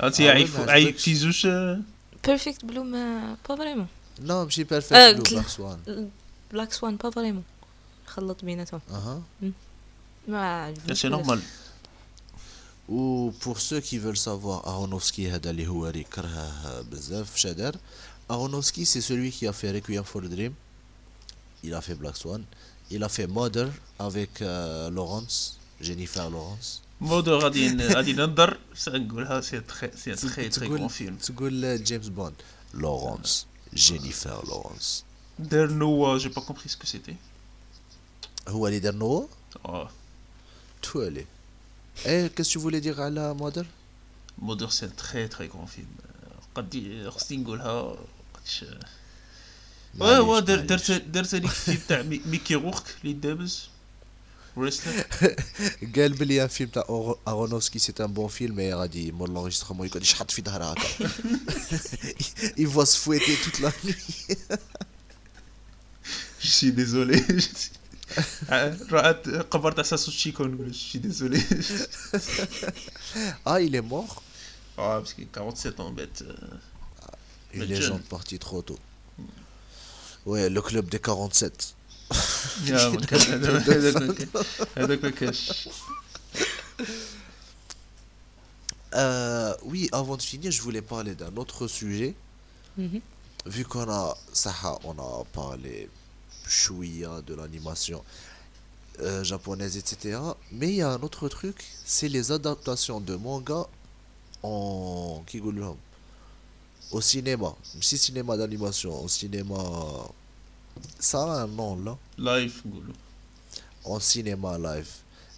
[0.00, 1.04] عرفتي آه، يعيف ما عيب عجبكش.
[1.04, 1.80] في زوج آه،
[2.26, 3.86] بيرفكت بلو ما با فريمون
[4.26, 5.90] Non, ماشي Perfect آه، Blue, كلا- Black Swan.
[6.52, 7.42] بلاك سوان با فريمون
[8.06, 9.22] خلط بيناتهم أها.
[10.28, 11.40] ما عجبنيش سي نورمال
[12.88, 17.76] و pour ceux qui veulent savoir Aronofsky هذا اللي هو اللي كرهه بزاف واش دار
[18.32, 20.52] Aronofsky c'est celui qui a fait Requiem for a Dream
[21.64, 22.42] il a fait Black Swan
[22.90, 23.68] il a fait Mother
[24.00, 25.36] avec euh, Lawrence
[25.80, 26.68] Jennifer Lawrence
[27.01, 28.57] مودو غادي غادي ننظر.
[28.87, 32.33] نقولها سي تخي سي تخي تخي بون فيلم تقول جيمس بوند
[32.73, 33.29] Lawrence
[33.75, 35.03] Jennifer Lawrence
[35.39, 37.15] دار نوا جي با كومبري سكو سيتي
[38.47, 39.29] هو اللي دار نو
[39.65, 39.89] آه
[40.81, 41.25] تولي
[42.05, 43.65] إيه que tu voulais dire على Mother
[44.37, 45.87] مودر سي تخي تخي كون فيلم
[46.55, 47.95] قد خصني نقولها
[48.33, 48.65] قدش
[49.99, 50.39] واه واه.
[50.39, 53.69] درت درت هذيك الفيلم تاع مي- ميكي روخك اللي دابز
[54.58, 55.04] ريسلر
[55.96, 59.86] قال بلي ان فيلم تاع أورو- ارونوفسكي سي ان بون فيلم مي غادي مور لونجسترومون
[59.86, 61.08] يقعد يشحط في ظهره هكا
[62.58, 64.36] il va se fouetter toute la nuit
[66.40, 67.18] Je suis désolé.
[68.92, 71.40] رأت قبر تاع ساسوتشيكو نقول je suis désolé.
[73.46, 74.20] ah il est mort
[74.78, 76.24] اه مسكين 47 ans bête.
[77.54, 78.02] une Mais légende jeune.
[78.10, 78.78] partie trop tôt
[80.26, 81.74] ouais le club des 47
[89.63, 92.15] Oui, avant de finir, je voulais parler d'un autre sujet.
[92.79, 93.01] Mm-hmm.
[93.45, 94.53] Vu qu'on a, ça,
[94.83, 95.89] on a parlé
[97.25, 98.03] de l'animation
[99.01, 100.19] euh, japonaise, etc.
[100.51, 103.65] Mais il y a un autre truc, c'est les adaptations de manga
[104.43, 105.23] en
[106.91, 107.55] au cinéma.
[107.81, 109.55] Si cinéma d'animation, au cinéma
[110.99, 111.97] ça a un nom là.
[112.17, 112.61] Live.
[113.85, 114.89] En cinéma live.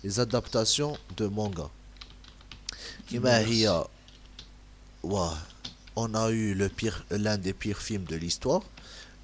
[0.03, 1.69] Les adaptations de manga.
[3.07, 3.85] Kimahia.
[5.03, 5.19] Ouais.
[5.95, 8.61] On a eu le pire, l'un des pires films de l'histoire,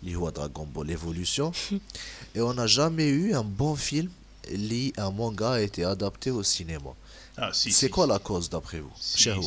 [0.03, 1.53] Lihua Dragon Ball Evolution,
[2.35, 4.11] et on n'a jamais eu un bon film
[4.49, 6.91] lié un manga a été adapté au cinéma.
[7.37, 9.37] Ah, si, C'est quoi la cause d'après vous, cher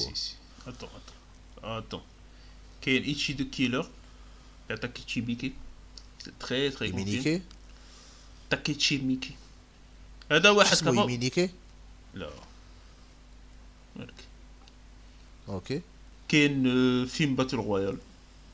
[0.66, 0.88] Attends,
[1.62, 2.02] attends, attends.
[2.86, 3.82] Ichi Killer,
[4.68, 5.54] attaque Ichibiki.
[6.47, 7.41] كيلر تاع تاكيتشي ميكي تري تري Iminike
[8.49, 9.35] تاكيتشي ميكي
[10.31, 11.49] هذا واحد اسمه كمان Iminike
[12.13, 12.29] لا
[13.95, 14.13] مالك.
[15.47, 15.73] Ok.
[16.27, 17.97] كاين آه، فيلم باتل رويال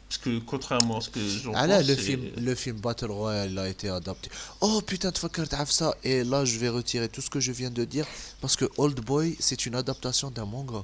[0.10, 3.90] باسكو كونترامون سكو جون Ah là, le film, le film Battle Royale il a été
[3.90, 4.30] adapté.
[4.60, 5.96] Oh putain, de fucker, t'as ça.
[6.04, 8.06] Et là, je vais retirer tout ce que je viens de dire
[8.42, 10.84] parce que Old Boy, c'est une adaptation d'un manga.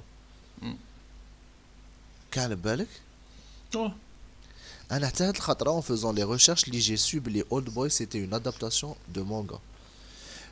[0.62, 0.78] Hmm.
[2.32, 2.88] كان بالك
[3.76, 3.92] Oh,
[4.93, 9.59] en faisant les recherches, l'IG Sub, les Old Boys, c'était une adaptation de manga.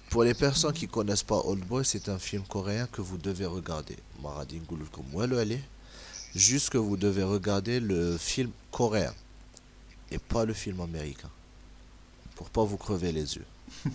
[0.08, 3.44] Pour les personnes qui connaissent pas Old Boy, c'est un film coréen que vous devez
[3.44, 3.96] regarder.
[4.22, 4.60] Maradin
[6.34, 9.12] Juste que vous devez regarder le film coréen
[10.10, 11.28] et pas le film américain.
[12.34, 13.46] Pour pas vous crever les yeux.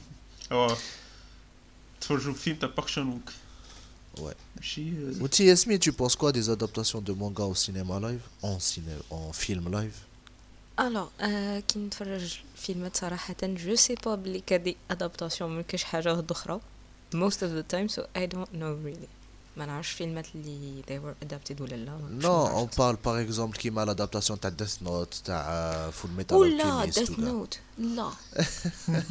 [1.99, 2.59] Toujours film
[5.17, 8.21] Mouti Esmi, tu penses quoi des adaptations de manga au cinéma live?
[8.43, 8.59] En,
[9.09, 9.95] en film live?
[10.80, 16.12] الوغ آه كي نتفرج فيلمات صراحة جو سي با بلي كدي ادابتاسيون من كاش حاجة
[16.12, 16.60] واحدة أخرى
[17.14, 19.08] most of the time so I don't know really
[19.56, 22.76] ما نعرفش فيلمات اللي they were adapted ولا لا ما Non, on نعرفش.
[22.76, 26.98] parle par exemple qui m'a l'adaptation de Death Note, de Full Metal اولا Alchemist.
[26.98, 27.20] ديث tout ça.
[27.20, 28.10] نوت لا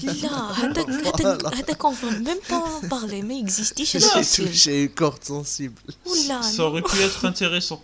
[0.04, 4.90] لا هذاك هذاك هذاك اون فون ميم با بارلي ما اكزيستيش هذاك J'ai الفيلم touché
[4.90, 5.94] une corde sensible.
[6.06, 7.80] ولا ça aurait pu être intéressant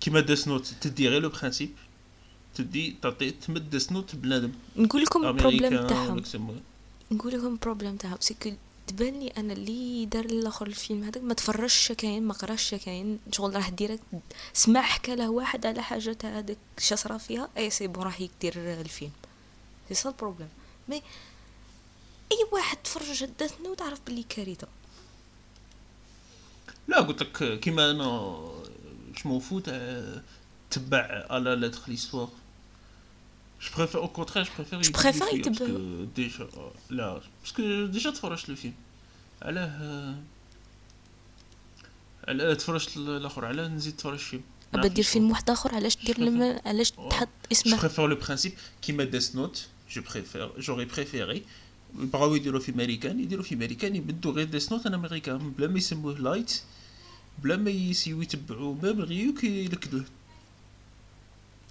[0.00, 1.70] كيما ديس نوت تدي غير لو برانسيب
[2.59, 4.51] تدي تعطي تمد ديس نوت بنادم.
[4.75, 6.23] نقول لكم البروبليم تاعهم.
[7.11, 8.17] نقول لكم البروبليم تاعهم.
[8.19, 8.51] سكو
[8.87, 13.19] تبان لي أنا اللي دار الآخر الفيلم هذاك ما تفرجش كاين ما قراش كاين.
[13.31, 14.03] شغل راح ديريكت
[14.53, 17.49] سمع حكى له واحد على حاجة تاع هذاك اش صرا فيها.
[17.57, 19.11] اي سي بون راح يدير الفيلم.
[19.89, 20.49] سي سا البروبليم
[20.89, 21.01] مي
[22.31, 24.67] أي واحد تفرج ديث نوت عرف بلي كارثة.
[26.87, 28.39] لا قلت لك كيما أنا
[29.23, 30.03] جو فو تاع
[30.71, 32.29] تبع على لا تخ ليستوار
[33.62, 35.66] جو بريفير او كونترير جو بريفير Je préfère يتبع.
[36.16, 36.48] ديجا
[36.90, 38.74] لا باسكو ديجا تفرجت لو فيلم
[39.42, 40.14] علاه
[42.28, 44.42] علاه تفرجت الاخر علاه نزيد نتفرج فيلم
[44.74, 48.52] ابى دير فيلم واحد اخر علاش دير لما علاش تحط جو اسمه بريفير لو برانسيب
[48.82, 51.42] كيما ديس نوت جو بريفير جوري بريفيري
[51.94, 55.78] بغاو يديروا في امريكان يديروا في امريكان يبدوا غير ديس نوت انا امريكان بلا ما
[55.78, 56.60] يسموه لايت
[57.42, 60.04] بلا ما يسيو يتبعوا ميم غيوك يلكدوه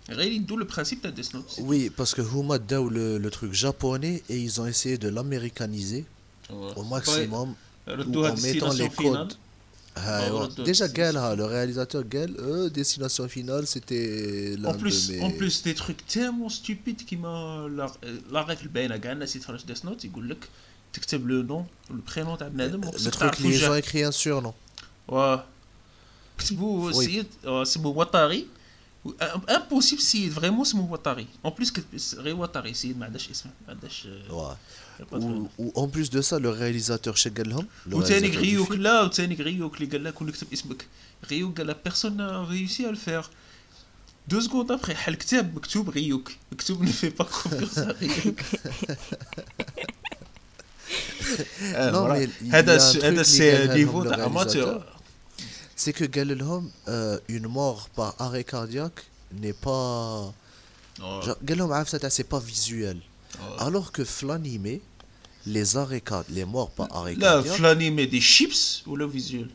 [0.09, 1.57] D'où le principe de Death Note.
[1.61, 6.07] Oui, parce que Huma Dao, le, le truc japonais, et ils ont essayé de l'américaniser
[6.51, 6.73] ouais.
[6.77, 7.55] au maximum
[7.87, 7.95] ouais.
[7.95, 9.35] en mettant les codes.
[9.97, 10.65] Ah, ouais.
[10.65, 15.23] Déjà, Gale, le réalisateur Gale, euh, Destination Finale, c'était l'un en plus, de mes...
[15.23, 17.67] En plus, des trucs tellement stupides qui m'a...
[17.69, 20.35] La euh, règle, ben, la gagne, c'est Death Note, il dit
[20.93, 22.91] t'écris le nom, le prénom d'un euh, adam.
[23.05, 24.55] Le truc, les gens écrit un surnom.
[25.09, 25.37] Ouais.
[26.39, 28.47] C'est beau, c'est beau, Watari
[29.50, 34.08] امبوسيبل سيد فريمون سمو وطاري اون بليس غير وطاري سيد ما عندهاش اسم ما عندهاش
[34.32, 34.58] آه،
[35.00, 35.04] Ouais.
[35.12, 38.32] pas de Ou, ou en plus de ça, le réalisateur chez Galhom, le وثاني réalisateur
[38.32, 40.86] du غريوك film, لا وثاني غريوك اللي قال لك ونكتب اسمك
[41.26, 43.26] غريوك قال لك بيرسون ريوسي à le faire
[44.28, 48.40] دو سكوند ابخي حل كتاب مكتوب غيوك مكتوب ne fait pas confiance à غيوك
[51.76, 52.14] آه، Non, voilà.
[52.14, 54.18] mais il y a هذا un س- truc هذا اللي سي قالها نيفو لهم تاع
[54.18, 54.97] le اماتور réalisateur.
[55.79, 60.35] c'est que Galilhom, euh, une mort par arrêt cardiaque n'est pas.
[61.45, 63.01] Galilhom, c'est pas visuel.
[63.59, 64.83] Alors que l'animé,
[65.47, 67.59] les arrêts les morts par arrêt Là, cardiaque.
[67.61, 69.49] Là, l'animé des chips ou le visuel?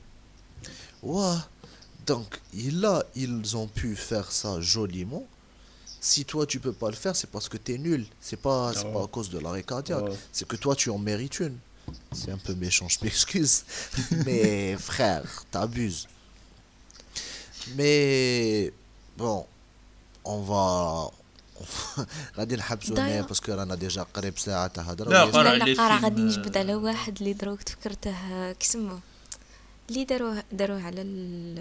[1.02, 1.36] Ouais.
[2.08, 2.40] Donc,
[2.72, 5.28] là, ils ont pu faire ça joliment.
[6.00, 8.06] Si toi, tu peux pas le faire, c'est parce que tu es nul.
[8.22, 10.06] C'est pas, ah pas à cause de l'arrêt cardiaque.
[10.32, 11.58] C'est que toi, tu en mérites une.
[12.14, 13.66] C'est un peu méchant, je m'excuse.
[14.26, 16.08] Mais frère, t'abuses.
[17.78, 18.72] Mais
[19.18, 19.45] bon,
[20.26, 21.11] on va.
[22.38, 26.22] غادي نحبسوا هنا D'ailleurs- باسكو رانا ديجا قريب ساعة تاع هضره لا، قرا قرا غادي
[26.22, 28.99] نجبد على واحد اللي دروك تفكرته كسمو
[29.89, 31.59] اللي داروه داروه على ال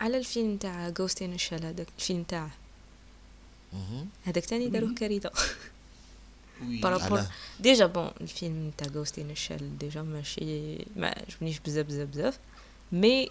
[0.00, 2.50] على الفيلم تاع غوستين الشال هذاك الفيلم تاعه
[3.72, 4.08] مهم.
[4.24, 5.30] هذاك تاني داروه كارثه
[6.62, 7.22] وي بارابور؟
[7.60, 12.38] ديجا بون الفيلم تاع غوستين الشال ديجا ماشي ما عجبنيش بزاف بزاف بزاف
[12.92, 13.30] مي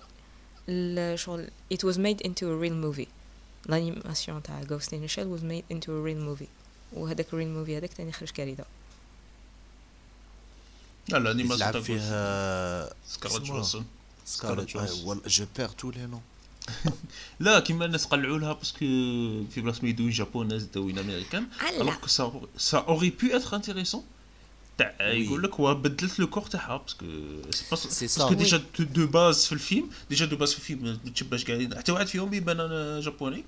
[1.15, 3.07] شغل it was made into a real movie.
[3.69, 6.49] L'animation تاع Ghost in the Shell was made into a real movie.
[6.93, 8.65] وهذاك الريل موفي هذاك تاني خرج كارثة
[11.09, 11.99] لا الانيماسيون تاع فيه
[13.07, 13.47] سكارلت اسمه.
[13.47, 13.85] جونسون
[14.25, 14.75] سكارلت.
[14.75, 16.19] والله جو بير تو لي نو
[17.39, 18.79] لا كيما الناس قلعوا لها باسكو
[19.51, 21.47] في بلاصه ما يدوي جابونيز داوين امريكان.
[21.69, 24.03] الوغ كو سا سا اوري بو اتر انتيريسون
[24.78, 27.06] تاع يقول لك هو بدلت لو كور تاعها باسكو
[27.50, 28.34] سي با سي باسكو سا.
[28.34, 32.06] ديجا دو باز في الفيلم ديجا دو باز في الفيلم ما تشبهش قاعدين حتى واحد
[32.06, 33.44] فيهم يبان جابوني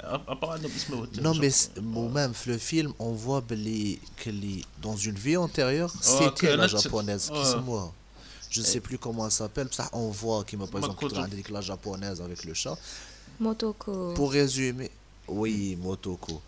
[0.00, 1.70] ابار انه اسمه Non, mais c-
[2.00, 4.30] ou même le film, on voit بلي que
[4.82, 7.52] dans une vie antérieure, c'était la كانت- japonaise qui ouais.
[7.52, 7.92] se moi.
[8.50, 11.20] Je sais plus comment elle s'appelle, ça on voit qui m'a par exemple Makoto.
[11.28, 12.76] avec la japonaise avec le chat.
[13.40, 14.90] موتوكو Pour résumer,
[15.28, 16.40] oui, Motoko.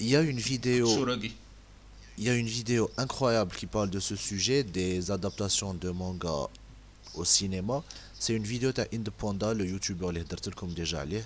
[0.00, 1.32] Il y a une vidéo, سوراغي
[2.19, 6.49] Il y a une vidéo incroyable qui parle de ce sujet, des adaptations de manga
[7.15, 7.81] au cinéma.
[8.19, 11.23] C'est une vidéo de Independent, le youtubeur les comme déjà allé.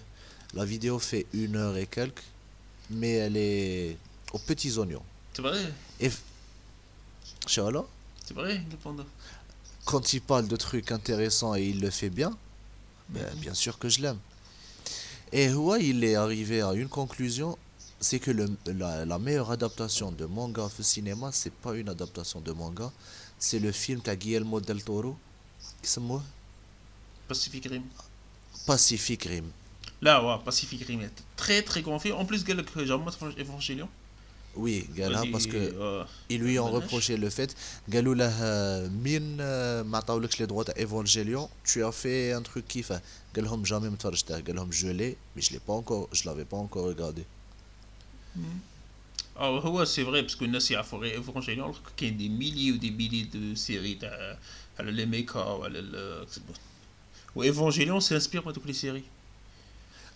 [0.54, 2.22] La vidéo fait une heure et quelques,
[2.92, 3.98] mais elle est
[4.34, 5.02] aux petits oignons.
[5.34, 5.60] C'est vrai?
[6.00, 6.12] Et.
[7.48, 7.84] Shala
[8.24, 9.08] C'est vrai, Independent.
[9.86, 12.38] Quand il parle de trucs intéressants et il le fait bien,
[13.10, 13.40] ben, mhm.
[13.40, 14.20] bien sûr que je l'aime.
[15.32, 17.58] Et ouais, il est arrivé à une conclusion
[18.04, 22.42] c'est que le, la, la, meilleure adaptation de manga au cinéma, c'est pas une adaptation
[22.42, 22.92] de manga,
[23.40, 25.18] c'est le film de Guillermo del Toro,
[25.82, 26.22] qui c'est moi
[27.28, 27.84] Pacific Rim.
[28.68, 29.46] Pacific Rim.
[30.02, 32.16] Là, ouais, Pacific Rim est très très grand film.
[32.18, 33.90] En plus, il y a Evangelion.
[34.56, 37.56] Oui, Gala, parce que euh, ils lui ont reproché le fait.
[37.90, 41.50] Galou la euh, mine, euh, m'attaque les droits à Evangelion.
[41.64, 43.02] Tu as fait un truc qui fait.
[43.34, 44.42] Galhom jamais me farjta.
[44.42, 47.26] Galhom je l'ai, mais je l'ai pas encore, je l'avais pas encore regardé
[49.37, 53.23] اه هو سي فري باسكو الناس يعرفوا غير ايفونجيليون الوغ كاين دي ميلي ودي ميلي
[53.23, 54.39] دو سيري تاع
[54.79, 56.27] على لي ميكا وعلى ال
[57.37, 59.03] و ايفونجيليون سي انسبير من دوك لي سيري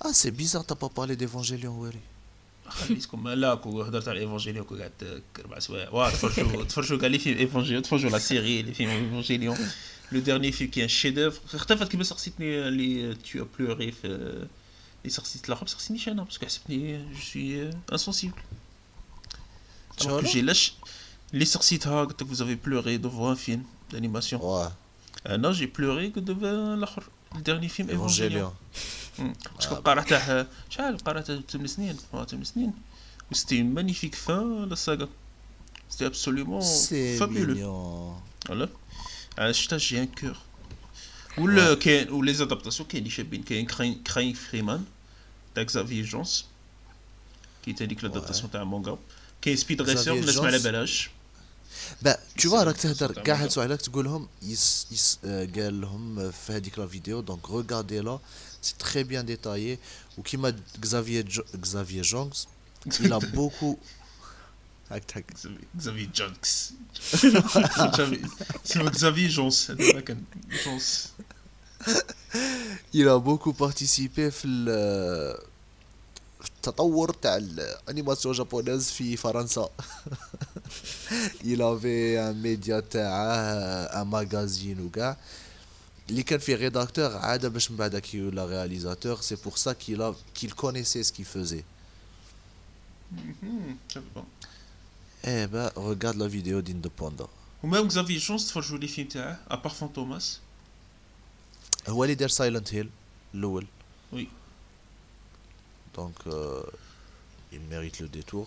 [0.04, 2.00] ah c'est bizarre t'as pas parlé d'Evangelion ويري
[2.68, 7.18] خليتكم لا كو هضرت على ايفونجيليون كو قعدت اربع سوايع واه تفرجوا تفرجوا كاع لي
[7.18, 9.56] فيلم ايفونجيليون تفرجوا لا سيري لي فيلم ايفونجيليون
[10.12, 14.46] لو ديرني فيلم كي ان شي دوفر اختفت كيما سقسيتني اللي تو بلوري في
[15.06, 18.42] اللي سقسيت الاخر سقسينيش انا باسكو حسبتني جو سوي انسونسيبل
[20.00, 20.72] Alors que j'ai lâché
[21.32, 23.62] les سقسيتها قلت لك vous avez pleuré devant un film
[23.92, 24.70] d'animation ouais
[25.26, 28.52] انا j'ai pleuré que devant الاخر الديرني فيلم ايفونجيليون
[29.18, 29.22] Evangelion
[29.56, 32.72] باسكو قراتها شحال قراتها 8 سنين 8 سنين
[33.30, 35.08] و سيتي اون مانيفيك فان لا ساغا
[35.90, 38.68] سيتي ابسوليومون c'est فابولو mignon فوالا
[39.38, 40.36] عشتها جي ان كور
[41.38, 44.84] ولا كاين ولي زادابتاسيون كاين اللي شابين كاين كراين كراين
[45.56, 46.44] فريمان تاع كزافي جونس
[47.64, 48.98] كي تانيك لادابتاسيون تاع مونغا
[49.42, 50.62] كاين سبيد ريسر Xavier الناس ما على Jones.
[50.62, 51.10] بالهاش
[52.04, 53.42] bah tu vois C'est- راك تهدر c'est un كاع manga.
[53.42, 58.02] هاد سؤالك تقول لهم يس يس آه، قال لهم في هذيك لا فيديو دونك regardez
[58.06, 58.18] la
[58.66, 59.78] c'est très bien détaillé
[60.18, 62.46] وكيما Xavier Jo- Xavier Jones
[63.00, 63.76] il a beaucoup
[64.90, 65.24] هاك هاك
[65.78, 66.72] كزافي جونكس
[68.64, 70.22] سمو كزافي جونس هذا ما كان
[70.64, 71.08] جونس
[72.94, 75.36] il a beaucoup participé في ال-
[76.42, 79.70] في التطور تاع الانيماسيون جابونيز في فرنسا
[81.44, 85.16] il avait un média تاعه un magazine وكاع
[86.10, 90.00] اللي كان فيه ريداكتور عاد باش من بعد كي ولا رياليزاتور سي بور سا qu'il
[90.02, 91.64] a qu'il connaissait ce qu'il faisait
[95.24, 97.28] eh ben regarde la vidéo d'Independent
[97.62, 100.38] ومام كزافي جونس تفرجوا لي فيلم تاعه ابار فانتوماس
[101.88, 102.90] هو اللي دار سايلنت هيل
[103.34, 103.66] الاول
[104.14, 104.26] Oui.
[105.98, 106.66] donc euh,
[107.54, 108.46] il mérite le détour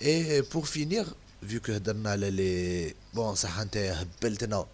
[0.00, 1.04] et pour finir
[1.42, 4.66] vu que هدرنا على لي بون صح انت هبلتنا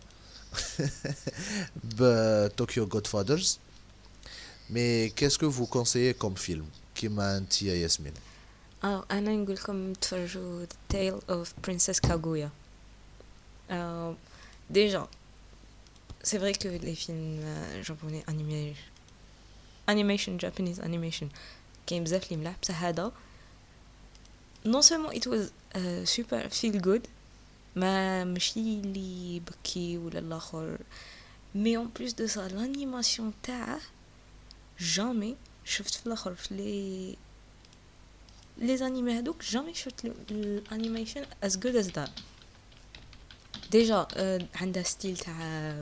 [1.85, 3.59] بطوكيو جود فادرز
[4.71, 8.13] mais qu'est-ce que vous conseillez comme film كيما انت يا ياسمين
[8.85, 12.49] اه انا نقول لكم تفرجوا The Tale of Princess Kaguya
[13.71, 14.13] euh,
[14.75, 15.03] déjà
[16.27, 18.77] c'est vrai que les films euh, japonais animés
[19.87, 21.29] animation Japanese animation
[21.87, 23.13] كاين بزاف اللي ملاح بصح هذا
[24.65, 27.09] non seulement it was uh, super feel good
[27.77, 30.79] ما ماشي اللي يبكي ولا الاخر
[31.55, 33.81] مي اون بلوس دو سا لانيماسيون تاعه
[34.81, 37.17] جامي شفت في الاخر في لي
[38.59, 42.11] لي زانيمي هذوك جامي شفت الانيميشن از جود از ذات
[43.71, 44.07] ديجا
[44.55, 45.75] عندها ستيل تاع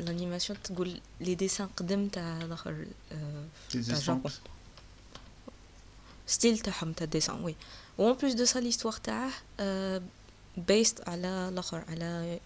[0.00, 2.86] الانيماسيون تقول لي ديسان قدم تاع الآخر
[3.70, 4.32] تاع جابون
[6.26, 7.54] ستيل تاعهم تاع ديسان وي
[7.98, 9.32] و بلوس دو سا ليستوار تاعه
[10.56, 12.40] بيست على الآخر على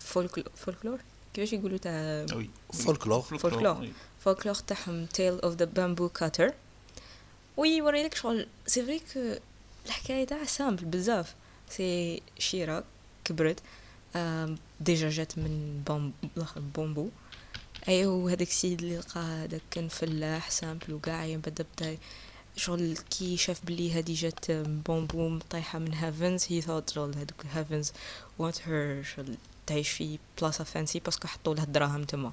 [0.00, 1.00] فولكلور فولكلور
[1.34, 2.26] كيفاش يقولوا تاع.
[2.72, 3.88] فولكلور فولكلور.
[4.20, 6.54] فولكلور تاعهم تيل اوف ذا بامبو كاتر
[7.56, 9.40] ويوري لك شغل سي فري كو
[9.86, 11.34] الحكاية تاعها سامبل بزاف
[11.70, 12.84] سي شيرا
[13.24, 13.60] كبرت
[14.80, 17.08] ديجا جات من بوم الآخر بومبو.
[17.88, 21.96] ايوا وهذاك السيد اللي لقى هذاك كان فلاح سامبل وكاع من بعد بدا
[22.56, 27.92] شغل كي شاف بلي هادي جات بومبو طايحه من هافنز هي ثوت شغل هذوك هافنز
[28.38, 29.36] وانت هير شغل
[29.66, 32.32] تعيش في بلاصه فانسي باسكو حطوا لها الدراهم تما.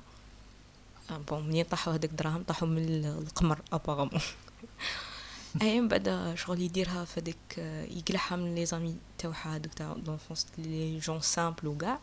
[1.29, 4.21] بون منين طاحوا هذاك الدراهم طاحوا من ال- القمر ابارامون
[5.61, 9.93] اي من بعد شغل يديرها في هذيك آه، يقلعها من لي زامي تاعها هذوك تاع
[9.93, 11.99] دونفونس لي جون سامبل وكاع.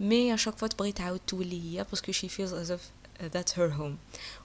[0.00, 2.90] مي اشاك فوا تبغي تعاود تولي هي باسكو شي فيلز از اف
[3.22, 3.98] ذاتس هير هوم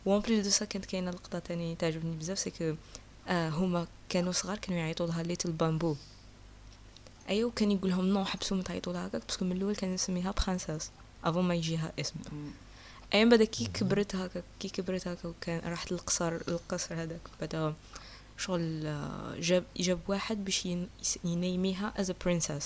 [0.06, 2.76] وان بليس دو سا كانت كاينة لقطة تاني تعجبني بزاف سي كو
[3.28, 5.96] آه هما كانوا صغار كانوا يعيطوا لها ليتل بامبو
[7.30, 10.34] ايوا كان يقول لهم نو حبسوا ما تعيطوا لها هكاك باسكو من الأول كان يسميها
[10.46, 10.92] برانسيس
[11.24, 12.16] افون ما يجيها اسم.
[13.14, 17.22] أيام بعد كي كبرت هكا كي كبرت هكا وكان راحت للقصر القصر هذاك.
[17.42, 17.74] بعد
[18.38, 20.68] شغل آه، جاب جاب واحد باش
[21.24, 22.64] ينيميها as a princess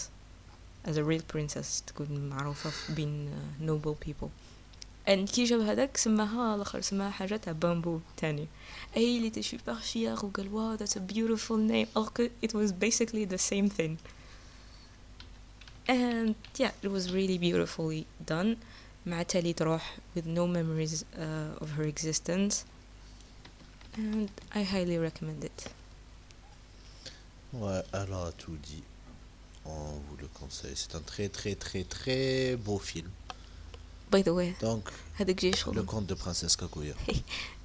[0.90, 4.28] as a real princess تكون معروفة بين آه، noble people.
[5.08, 8.48] and كي جاب هذاك سماها الآخر سماها حاجة تاع بامبو تاني.
[8.98, 11.88] أي اللي تشوف super fier وقال واو that's a beautiful name.
[11.98, 13.98] alors it was basically the same thing.
[15.90, 18.58] And yeah it was really beautifully done.
[19.07, 22.55] مع تالي تروح with no memories uh, of her existence
[23.97, 25.69] and I highly recommend it
[27.55, 28.83] Ouais, elle a tout dit.
[29.67, 30.73] On vous le conseille.
[30.75, 33.11] C'est un très très très très beau film.
[34.13, 36.95] by the way Donc, هذاك جاي le شغل conte de Princesse Kaguya.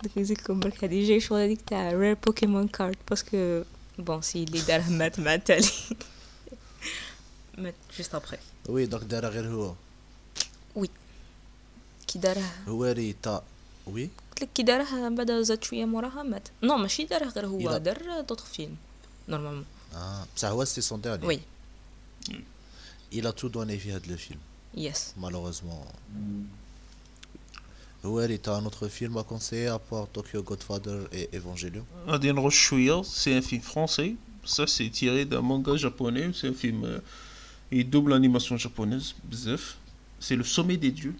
[0.03, 3.63] دوك نزيدكم برك هذه جاي شغل هذيك تاع رير بوكيمون كارد باسكو
[3.99, 5.69] بون سي اللي داره مات مع تالي
[7.57, 9.73] مات جوست ابخي Oui, donc دارها غير هو.
[12.11, 13.43] كي داره هو اللي تا
[13.87, 13.89] Oui
[14.31, 17.59] قلت لك كي داره من بعد زاد شويه موراها مات نو ماشي داره غير هو
[17.69, 18.75] إلا- دار دوطخ فيلم
[19.29, 21.23] نورمالمون Ah, بصح هو c'était son dernier.
[21.25, 21.39] وي
[23.13, 24.37] Il a tout donné في هذا le film.
[24.77, 25.87] يس Malheureusement.
[28.05, 32.31] هو اللي t'as un autre film à conseiller à part Tokyo Godfather et Evangelion غادي
[32.31, 34.15] نروح شوية c'est un film français
[34.45, 36.99] ça c'est tiré d'un manga japonais c'est un film euh,
[37.71, 39.75] il double l'animation japonaise بزاف
[40.19, 41.15] c'est le sommet des dieux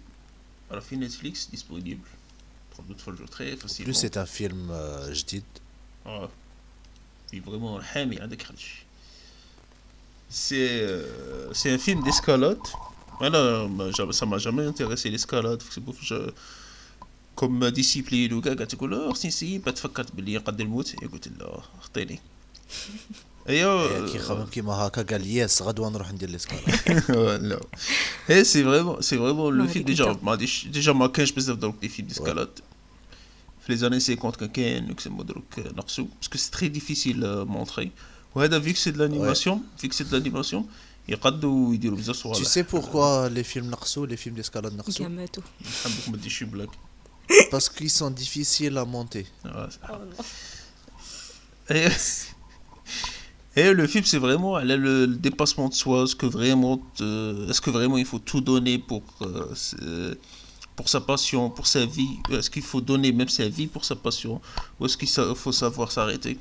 [0.73, 2.01] Alors, film Netflix disponible.
[3.29, 5.43] Très plus, c'est un film euh, jdid.
[6.03, 6.27] Ah.
[7.45, 8.29] Vraiment hein,
[10.29, 12.57] C'est euh, c'est un film d'escalade.
[13.19, 15.61] Voilà, bah, ça m'a jamais intéressé l'escalade.
[15.69, 16.31] C'est pour je
[17.35, 20.37] comme discipline ou gars, tu couleur, oh, si si, pas de fakat, il y
[23.48, 27.60] ايوا كي خمم كيما هكا قال يس غدوه نروح ندير الاسكالا لا
[28.30, 30.24] اي سي فريمون سي فريمون لو ما فيلم هذيك ديجا انت.
[30.24, 32.58] ما غاديش ديجا ما كانش بزاف دروك دي فيلم ديسكالاد
[33.66, 37.90] في لي زاني 50 كان كاين كسمو دروك نقصو باسكو سي تري ديفيسيل مونطري
[38.34, 40.66] وهذا فيك سي دو لانيماسيون فيك سي دو لانيماسيون
[41.08, 45.08] يقدوا يديروا بزاف Tu صوالح sais pourquoi les films نقصوا les films d'escalade كاع نقصوا
[45.08, 46.68] ماتوا نحبك ما ديرش شي بلاك
[47.52, 49.26] Parce qu'ils sont difficiles à monter.
[53.55, 56.03] Et le film, c'est vraiment le, dépassement de soi.
[56.03, 60.15] Est-ce que, vraiment, est que vraiment il faut tout donner pour, euh,
[60.75, 62.17] pour sa passion, pour sa vie?
[62.31, 64.41] Est-ce qu'il faut donner même sa vie pour sa passion?
[64.79, 66.39] Ou est-ce qu'il faut savoir s'arrêter?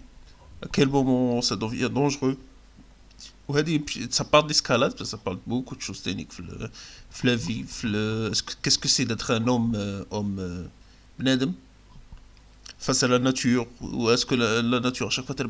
[0.63, 2.39] À quel moment ça devient dangereux?
[4.11, 6.31] Ça parle d'escalade, ça parle beaucoup de choses techniques.
[7.25, 7.65] La vie,
[8.63, 11.47] qu'est-ce que c'est d'être un homme, euh, homme euh,
[12.79, 15.49] face à la nature Ou est-ce que la, la nature, à chaque fois, elle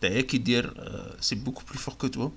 [0.00, 2.28] t'as qui dire euh, c'est beaucoup plus fort que toi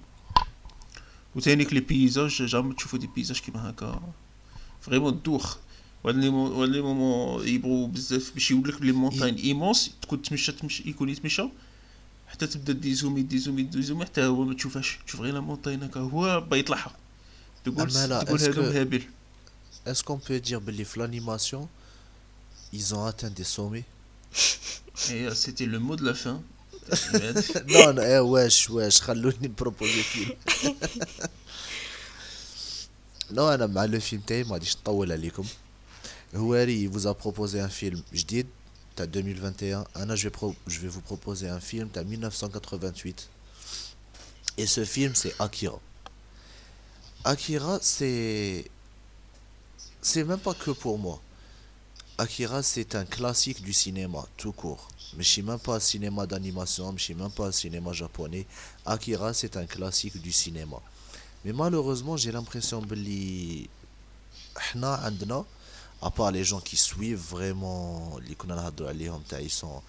[1.35, 4.01] وتانيك لي بيزاج جام تشوفوا دي بيزاج كيما هكا
[4.81, 5.57] فريمون تدوخ
[6.03, 10.21] وهاد لي مو- وهاد لي مومون يبغوا بزاف باش يقول لك بلي مونتاين ايمونس تكون
[10.21, 11.43] تمشى تمشي يكون يتمشى
[12.27, 16.41] حتى تبدا ديزومي ديزومي ديزومي حتى هو ما تشوفهاش تشوف غير لا مونتاين هكا هو
[16.41, 16.91] با يطلعها
[17.65, 19.01] تقول أما لا، تقول est-ce هذا que- مهابل
[19.87, 21.69] Est-ce qu'on peut dire que l'animation,
[22.73, 23.85] ils ont atteint des sommets
[25.13, 26.41] et euh, c'était le mot de la fin
[27.67, 30.35] Non, non, eh, wesh, wesh, خلوني نبروبوزي فيلم
[33.35, 35.45] Non, انا مع لو فيلم تاعي ما غاديش نطول عليكم
[36.35, 38.47] هواري vous a proposé un film جديد
[38.95, 43.27] تاع 2021 انا je vais pro- je vais vous proposer un film تاع 1988
[44.59, 45.79] et ce film c'est Akira
[47.25, 48.65] Akira c'est
[50.01, 51.19] c'est même pas que pour moi
[52.19, 54.87] Akira, c'est un classique du cinéma, tout court.
[55.16, 58.46] mais je suis même pas cinéma d'animation, je suis même pas cinéma japonais.
[58.86, 60.80] Akira, c'est un classique du cinéma.
[61.44, 62.94] Mais malheureusement, j'ai l'impression que
[66.04, 69.82] à part les gens qui suivent vraiment les sont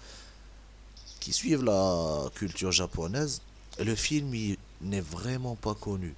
[1.20, 3.40] qui suivent la culture japonaise,
[3.78, 6.14] le film n'est vraiment pas connu.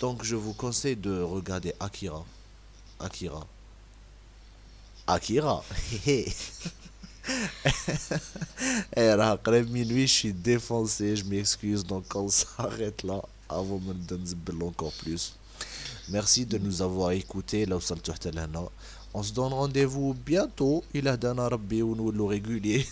[0.00, 2.24] Donc je vous conseille de regarder Akira.
[3.00, 3.46] Akira.
[5.07, 5.61] Akira
[8.97, 14.15] Eh, راه قريب minuit, je suis défoncé, je m'excuse, donc on s'arrête là avant de
[14.15, 15.33] me نزبل encore plus.
[16.09, 18.69] Merci de nous avoir écoutés لو وصلتوا حتى لهنا.
[19.13, 22.85] On se donne rendez-vous bientôt إلى هدانا ربي ونولوا régulier.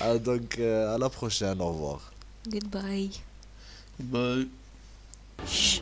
[0.00, 2.00] Ah, donc euh, à la prochaine, au revoir.
[2.48, 3.10] Goodbye.
[3.98, 4.48] Bye.
[5.46, 5.80] Shh.